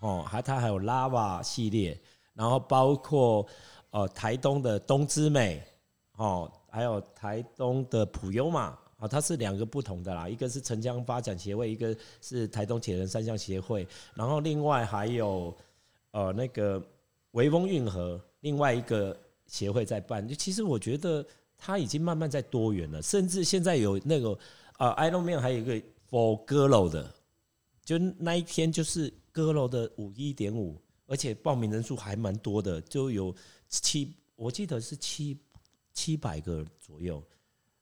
[0.02, 2.00] 哦，还它还有 Lava 系列，
[2.36, 3.48] 然后包括
[3.90, 5.64] 呃台东的东之美
[6.18, 6.52] 哦。
[6.76, 15.56] 还有台东的普悠嘛啊，它是两个不同的啦，一个是城乡发展协会，一个是台东铁人三项协会，然后另外还有
[16.12, 16.86] 呃那个
[17.32, 19.18] 微风运河，另外一个
[19.48, 20.28] 协会在办。
[20.28, 21.26] 就其实我觉得
[21.58, 24.38] 它已经慢慢在多元了，甚至现在有那个
[24.78, 25.76] 呃 Ironman 还有一个
[26.10, 27.10] For Girl 的，
[27.86, 30.76] 就那一天就是 Girl 的五一点五，
[31.08, 33.34] 而且报名人数还蛮多的，就有
[33.70, 35.38] 七，我记得是七。
[35.96, 37.24] 七百个左右，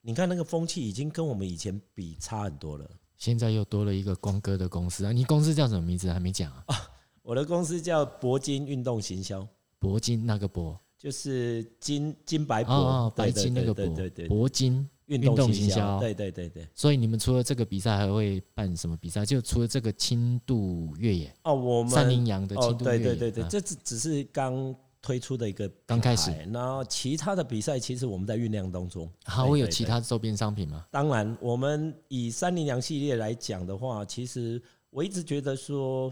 [0.00, 2.88] 你看那个风气已经跟我们以前比差很多了。
[3.18, 5.12] 现在又多了一个光哥的公司啊！
[5.12, 6.10] 你公司叫什么名字？
[6.12, 6.76] 还没讲啊，啊？
[7.22, 9.46] 我的公司叫铂金运动行销。
[9.80, 13.94] 铂金那个铂就是金金白铂，哦，白金那个铂。
[13.94, 15.98] 对对对，铂金运动行销。
[15.98, 16.68] 对对对对。
[16.74, 19.24] 所以你们除了这个比赛，还会办什么比赛？
[19.24, 22.98] 就除了这个轻度越野哦，我们三羚羊的轻度越野。
[22.98, 24.74] 对对对对，这只只是刚。
[25.04, 29.06] 推出的一个刚开始，然后其他的比赛其实我们在酝酿当中。
[29.22, 30.86] 还会有其他周边商品吗？
[30.90, 36.10] 当然，我们以三零羊系列来讲的话，其实我一直觉得说，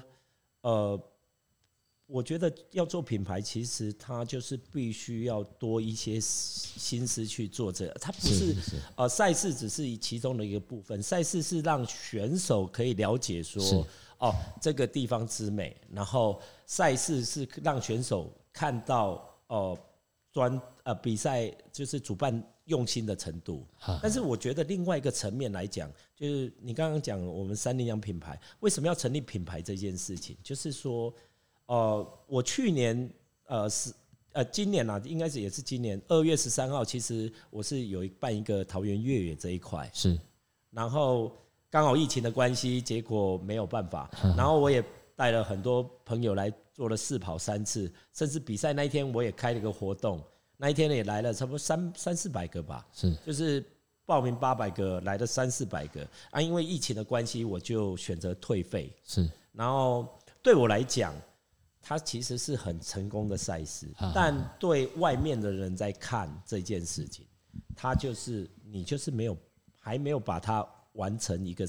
[0.61, 1.03] 呃，
[2.07, 7.95] 我觉得要做品牌，其实它就是必须要多一些心思去做这个。
[7.95, 8.55] 它不是
[8.95, 13.87] 呃赛事只是其中的一个部分，赛事是让选手可以了解说，
[14.19, 18.31] 哦，这个地方之美，然后赛事是让选手。
[18.53, 19.79] 看到哦，
[20.33, 23.67] 专呃比赛就是主办用心的程度，
[24.03, 31.13] 但是我觉得另外一个层面来讲，就是你刚刚讲我们三零羊品牌为什么要成立品牌这件事情，就是说，
[31.67, 33.11] 呃，我去年
[33.47, 33.93] 呃是
[34.33, 40.19] 呃今年啊，应该是也是今年二月十三号，其实我是有办一个桃园越野这一块，是，
[40.71, 41.33] 然后
[41.69, 44.83] 刚好疫情的关系，结果没有办法，然后我也
[45.17, 46.53] 带了很多朋友来。
[46.73, 50.25] 做了试跑三次，甚至比赛那一天我也开了个活动，
[50.57, 53.63] 那一天也来了差不多三三四百个吧，是，就是
[54.07, 56.41] 报名八百个，来了三四百个啊。
[56.41, 58.91] 因为疫情的关系，我就选择退费。
[59.05, 60.09] 是，然后
[60.43, 61.15] 对我来讲，
[61.83, 67.27] 它其实是很成功的赛事，但对外面的人在看这件事情，
[67.77, 69.37] 他就是你就是没有
[69.79, 71.69] 还没有把它完成一个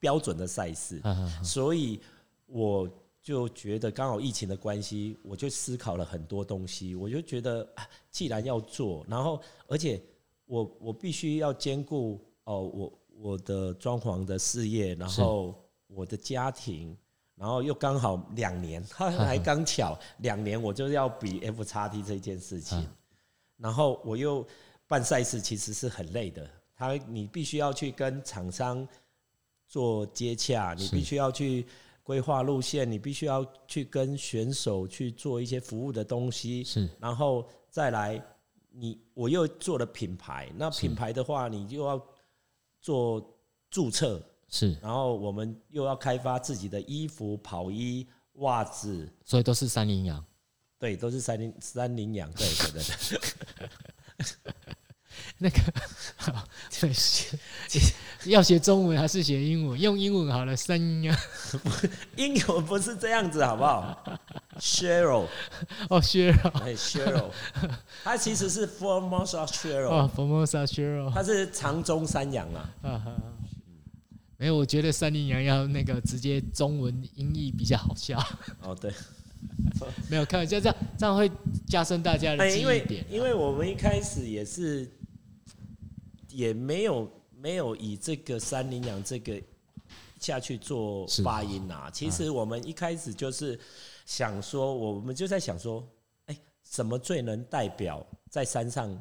[0.00, 1.00] 标准的赛事，
[1.44, 2.00] 所以
[2.46, 2.90] 我。
[3.26, 6.94] 就觉得刚好疫情的关系，我就思考了很多东西。
[6.94, 7.68] 我就觉得，
[8.08, 10.00] 既然要做，然后而且
[10.44, 16.96] 我我必须要兼顾哦，我我的装潢的事业，然后我的家庭，
[17.34, 22.88] 然后又刚好两年， 还刚巧两年，我就要比 F 叉 T 这件事情，
[23.56, 24.46] 然后我又
[24.86, 26.48] 办赛事，其实是很累的。
[26.76, 28.86] 他你必须要去跟厂商
[29.66, 31.66] 做接洽，你必须要去。
[32.06, 38.24] 规划路线，你必须要去跟选手去做一些服务的东西，是，然后再来，
[38.70, 42.00] 你我又做了品牌，那品牌的话，你又要
[42.80, 43.36] 做
[43.68, 50.24] 注册，是，然后我们又要开发自己的衣服、跑衣、袜子，所以都是三羚羊，
[50.78, 53.20] 对，都是三羚三羚羊，对对对对。
[55.38, 55.58] 那个
[56.16, 56.48] 好，
[56.80, 56.92] 对，
[58.26, 59.80] 要写中文还是写英文？
[59.80, 61.16] 用英文好了，山羚羊。
[62.16, 64.18] 英文不是这样子，好不好？
[64.58, 65.26] Cheryl，
[65.90, 67.30] 哦，Cheryl，哎，Cheryl，
[68.04, 72.70] 它其实是 Formosa Cheryl，哦，Formosa Cheryl，它是长鬃山羊啊。
[74.38, 78.18] 没有，我觉得山羚羊要那个直接中文音译比较好笑。
[78.62, 78.92] 哦，对。
[80.10, 81.30] 没有开玩笑，这样这样会
[81.68, 83.04] 加深大家的记忆点。
[83.08, 84.90] 因为我们一开始也是，
[86.30, 87.08] 也没有
[87.46, 89.40] 没有以这个山羚羊这个
[90.18, 91.88] 下去做发音啊。
[91.92, 93.56] 其实我们一开始就是
[94.04, 95.86] 想说，我们就在想说，
[96.24, 99.00] 哎，什么最能代表在山上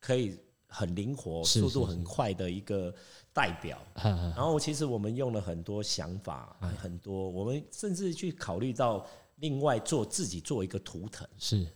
[0.00, 2.92] 可以很灵活、速度很快的一个
[3.32, 3.78] 代表？
[3.94, 9.06] 然后其实我们用了很多想法，很多，我们甚至去考虑到。
[9.36, 11.66] 另外做自己做一个图腾是，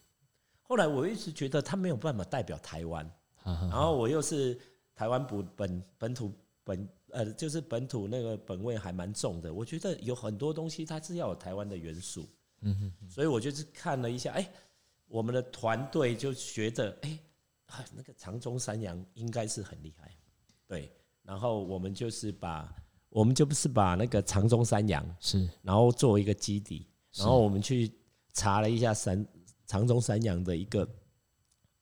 [0.60, 3.10] 后来我一直觉得他没有办法代表台湾，
[3.42, 4.60] 然后我又是
[4.94, 6.32] 台湾本本本土
[6.62, 12.28] 本呃就是本土那个本味还蛮重的，我觉得有很多东西它是要有台湾的元素，
[12.60, 14.50] 嗯哼，所以我就是看了一下，哎，
[15.08, 17.18] 我们的团队就觉得，哎，
[17.94, 20.10] 那个长中山羊应该是很厉害，
[20.66, 20.90] 对，
[21.22, 22.74] 然后我们就是把
[23.10, 26.86] 我们就不是把那个长中山羊是，然后作为一个基底。
[27.16, 27.92] 然后我们去
[28.32, 29.24] 查了一下山
[29.66, 30.84] 长中山羊的一个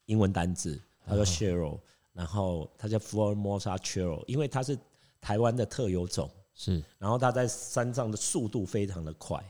[0.04, 1.80] 英文单字，它叫 Cheryl，
[2.12, 4.78] 然后它叫 Formosa Cheryl，因为它是
[5.20, 6.82] 台湾的特有种，是。
[6.98, 9.42] 然后它在山上的速度非常的快。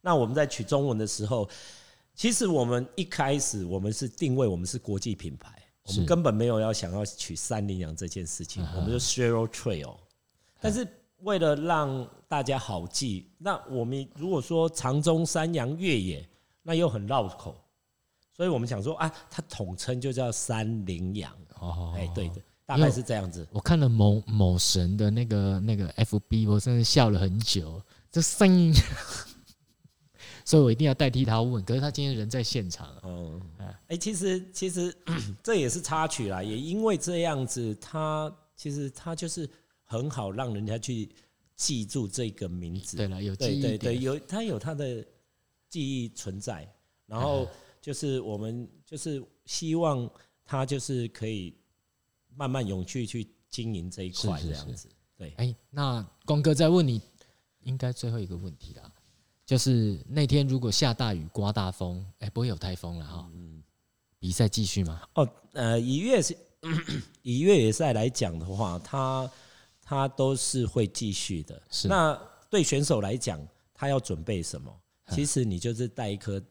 [0.00, 1.48] 那我们在取中文的时候，
[2.14, 9.96] 其实我们一开始我们是定位我们是国际品牌，我们根本没有要想要取山羚羊这件事情，我们就 Cheryl Trail，
[10.60, 10.86] 但是。
[11.22, 16.26] 为了让大家好记，那我们如果说长中山羊越野，
[16.62, 17.54] 那又很绕口，
[18.32, 21.30] 所以我们想说啊，它统称就叫山羚羊。
[21.60, 23.46] 哦，哎，对的，大概是这样子。
[23.52, 27.80] 我看了某某神的那个那个 FB，我真的笑了很久，
[28.10, 28.72] 这声音，
[30.44, 31.64] 所以我一定要代替他问。
[31.64, 32.88] 可是他今天人在现场。
[33.04, 33.40] 嗯，
[33.86, 34.94] 哎，其实其实
[35.42, 39.48] 这也是插曲啦，也因为这样子，他其实他就是。
[39.92, 41.08] 很好，让人家去
[41.56, 42.96] 记住这个名字。
[42.96, 45.04] 对了，有记忆对对，有他有他的
[45.68, 46.64] 记忆存在。
[47.06, 47.48] 然后
[47.80, 50.08] 就是我们就是希望
[50.50, 51.54] 他就是可以
[52.34, 54.88] 慢慢永续去经营这一块这样子。
[55.16, 57.00] 对，哎，那光哥再问你，
[57.60, 58.92] 应该最后一个问题啦，
[59.46, 63.30] 就是那天如果下大雨、刮大风，哎，不会有台风了哈。
[63.32, 63.62] 嗯。
[64.18, 65.00] 比赛继续吗？
[65.14, 66.36] 哦，呃，以越是
[67.22, 69.30] 以越野赛来讲的话，它
[69.80, 71.62] 它都是会继续的。
[71.70, 71.86] 是。
[71.86, 72.20] 那
[72.50, 73.40] 对选手来讲，
[73.72, 74.80] 他要准备什么？
[75.12, 76.42] 其实你就是带一颗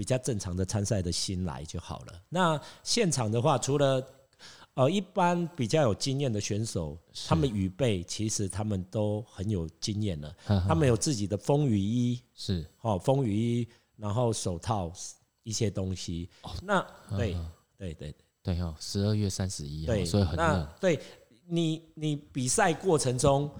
[0.00, 2.22] 比较正常的参赛的心来就好了。
[2.30, 4.02] 那现场的话，除了
[4.72, 6.96] 呃一般比较有经验的选手，
[7.28, 10.34] 他们预备其实他们都很有经验了。
[10.66, 14.90] 他们有自己的风雨衣，是哦，风雨衣，然后手套
[15.42, 16.30] 一些东西。
[16.62, 16.80] 那
[17.18, 17.36] 对
[17.76, 20.76] 对对对哦，十二月三十一号，所以很热。
[20.80, 20.98] 对。
[21.52, 23.50] 你你比赛过程中，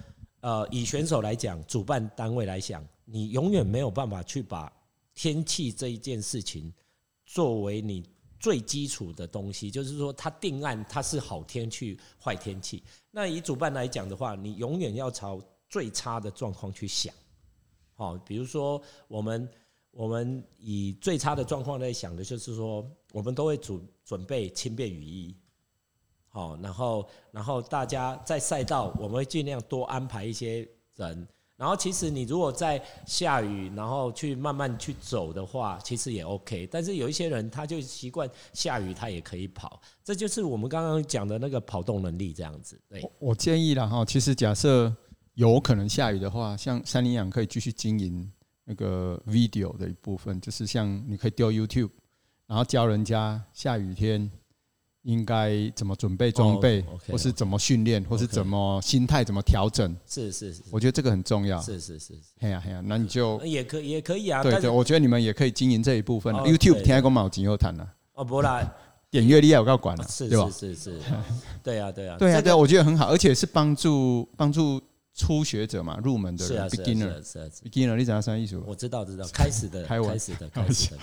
[0.40, 4.72] 呃，以选手来讲，主办单位来讲，你永远没有办法去把
[5.20, 6.72] 天气这一件事情
[7.26, 8.02] 作为你
[8.38, 12.82] 最基础的东西，就是说，它定案它是好天气坏天气。
[13.10, 17.14] 那以主办来讲的话，你永远要朝最差的状况去想。
[17.92, 19.46] 好，比如说我们
[19.90, 25.36] 我们以最差的状况在想的就是说，我们都会准准备轻便雨衣。
[26.28, 31.28] 好，然后，然后大家在赛道，我们会尽量多安排一些人。
[31.60, 36.66] 然后，其实你如果在下雨，然后去慢慢去走的话，其实也 OK。
[36.72, 39.78] 但是有一些人，他就习惯下雨，他也可以跑。
[40.02, 42.80] 这就是我们刚刚讲的那个跑动能力这样子。
[42.88, 44.90] 对，我建议了哈，其实假设
[45.34, 48.32] 有可能下雨的话，像山羚羊可以继续经营
[48.64, 51.90] 那个 video 的一部分，就是像你可以丢 YouTube，
[52.46, 54.30] 然后教人家下雨天。
[55.02, 59.96] 应该怎么准备装备，或是怎么训练，或是怎么心态怎么调整？
[60.06, 61.60] 是是是，我觉得这个很重要。
[61.60, 64.42] 是是是，嘿呀嘿呀，那你就也可也可以啊。
[64.42, 66.34] 对对，我觉得你们也可以经营这一部分。
[66.34, 67.88] YouTube 听一个毛巾又谈了。
[68.12, 68.70] 哦，不啦，
[69.10, 71.00] 点阅率我要管了，是是是是，
[71.62, 74.78] 对呀 对呀对呀对啊，我觉得很好，而且是帮助帮助
[75.14, 78.62] 初学者嘛，入门的人，beginner，beginner，你怎样算艺术？
[78.66, 80.98] 我知道知道，开始的 开始的开始的。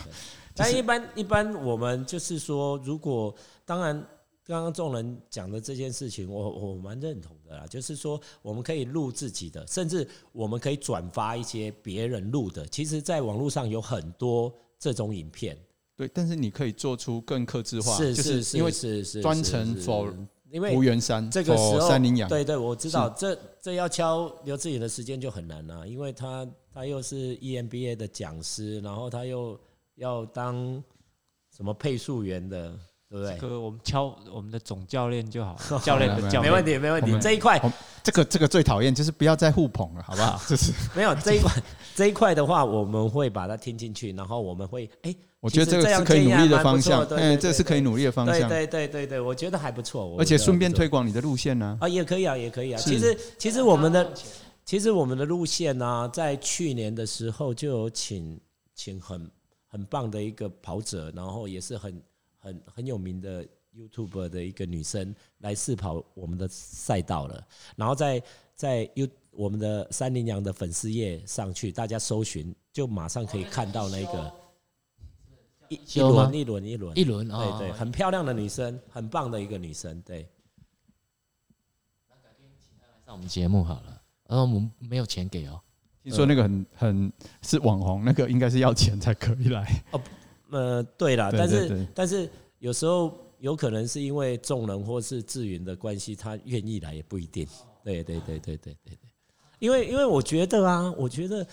[0.57, 3.33] 但一般一般，我们就是说，如果
[3.63, 3.95] 当然，
[4.43, 7.65] 刚刚众人讲的这件事情，我我蛮认同的啦。
[7.67, 12.65] 就是说，我们可以录自己的，甚至我们可以转发一些别人录的。
[12.67, 15.57] 其实，在网络上有很多这种影片。
[15.95, 20.13] 对，但是你可以做出更克制化，是是是，因为是是专程 for
[20.49, 29.59] 因为福原山这个时候山林羊，对对，我知道这这要敲刘志颖的时间就很难了，因为他他又是 EMBA 的讲师，然后他又
[29.97, 30.81] 要当
[31.55, 32.73] 什么配速员的。
[33.09, 33.37] 对不对？
[33.39, 37.17] 这个我们敲我们的总教练就好， 教练的教练没问题，没问题。
[37.21, 37.57] 这一块，
[38.03, 40.37] 这个这个最讨厌就是不要再互捧了，好不好？
[40.45, 41.49] 就是 没有这一块，
[41.95, 50.13] 这一块的话，我们会把它听进去，然后我们会哎，我觉得这个是可以努力的方向，哎，这是可以努力的方向，对对对对，我觉得还不错。
[50.19, 51.77] 而且顺便推广你的路线呢？
[51.79, 52.77] 啊，也可以啊，也可以啊。
[52.77, 54.11] 其实其实我们的
[54.65, 58.37] 其实我们的路线呢，在去年的时候就有请
[58.75, 59.31] 请很
[59.77, 62.01] 很棒的一个跑者，然后也是很
[62.37, 63.47] 很很有名的。
[63.77, 68.23] YouTube 的一个女生来试跑我们的赛道了，然后在
[68.55, 74.33] 在 U 我们的山羚羊的粉丝页上去，大家搜寻就马上可以看到那个
[75.69, 80.27] 一一轮一轮一轮一轮，对对，很漂亮的女生，很棒的一个女生，对。
[82.09, 85.61] 那改天请她来上我们节目好了，然后我们没有钱给哦。
[86.09, 89.83] 听说那个很很是网红，那个应该是要钱才可以来。
[89.91, 90.01] 哦，
[90.51, 92.29] 呃，对了，但是但是
[92.59, 93.25] 有时候。
[93.39, 97.47] 有可能是因为众人或是志云的关系，他愿意来也不一定。
[97.83, 98.97] 对对对对对对对，
[99.59, 101.45] 因为因为我觉得啊，我觉得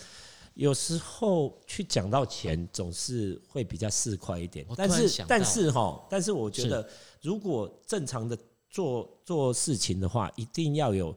[0.55, 4.64] 有时候去讲到钱，总是会比较市侩一点。
[4.74, 6.88] 但是但是哈，但是我觉得，
[7.20, 8.34] 如果正常的
[8.70, 11.14] 做做事情的话，一定要有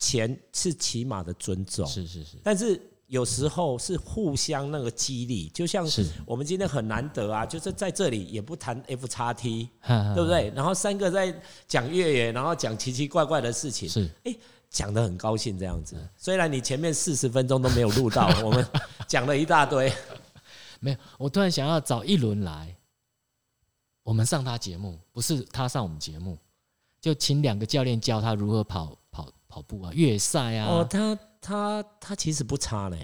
[0.00, 1.86] 钱是起码的尊重。
[1.86, 2.80] 是是是，但是。
[3.10, 9.68] 有时候是互相那个激励，就像是我们今天很难得啊，就是在这里也不谈 F 叉 T，
[10.14, 10.52] 对不对？
[10.54, 14.32] 然后三个在讲越野，然后讲奇奇怪怪的事情，是哎，
[14.68, 15.96] 讲的很高兴这样子。
[16.16, 18.64] 虽然你前面四十分钟都没有录到，我们
[19.08, 19.92] 讲了一大堆，
[20.78, 20.96] 没有。
[21.18, 22.76] 我突然想要找一轮来，
[24.04, 26.38] 我们上他节目，不是他上我们节目，
[27.00, 28.96] 就请两个教练教他如何跑
[29.50, 30.68] 跑跑步啊，越野赛啊。
[30.68, 31.18] 哦，他。
[31.42, 32.96] 他他其实不差呢，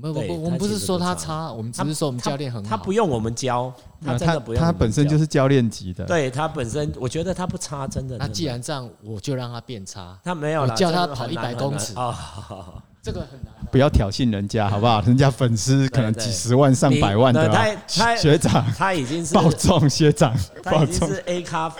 [0.00, 2.70] 不不不，我们不是说他差，我们只是说我们教练很好。
[2.70, 3.70] 他不用我们教，
[4.02, 4.62] 他真的不用。
[4.62, 8.16] 他本身就是教练级的，对他本身，我觉得他不差，真的。
[8.16, 10.18] 那既然这样，我就让他变差。
[10.24, 13.52] 他没有了，叫他跑一百公尺啊，这个很难。
[13.70, 15.00] 不要挑衅人家，好不好？
[15.02, 17.48] 人家粉丝可能几十万、上百万的。
[17.48, 21.74] 他他学长，他已经是暴重学长， 他已经是 A 咖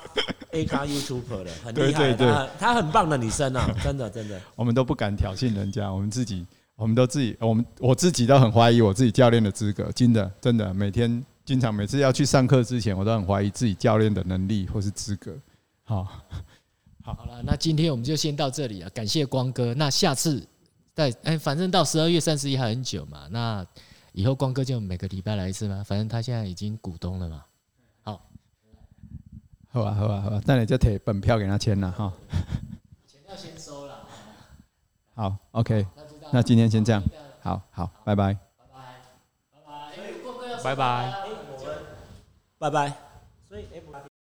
[0.51, 2.13] A 咖 YouTuber 了，很厉害。
[2.15, 4.41] 他他很棒的女生啊， 真的真的。
[4.57, 6.45] 我们都不敢挑衅人家，我们自己。
[6.75, 15.33] 我们都自己，我们我自己都很怀疑我自己教练的资格，真的真的，每天经常每次要去上课之前，我都很怀疑自己教练的能力或是资格。
[15.85, 16.03] 好，
[17.05, 19.75] 好，好了，那今天我们就先到这里了，感谢光哥。
[19.75, 20.45] 那下次
[20.95, 23.67] 在哎，反正到十二月三十一还很久嘛，那
[24.13, 27.45] 以后光哥就每个礼拜来一次嘛，反正他现在已经股东了嘛。
[28.03, 28.21] 好，
[29.69, 32.13] 好啊，好啊，好啊，那你就贴本票给他签了哈。
[33.07, 34.07] 钱要先收了。
[35.15, 35.87] 好，OK。
[36.31, 37.03] 那今天先这样，
[37.41, 38.67] 好好，拜拜，拜
[39.65, 39.95] 拜，
[40.63, 41.13] 拜拜，
[42.59, 42.93] 拜拜，
[43.49, 43.67] 所以。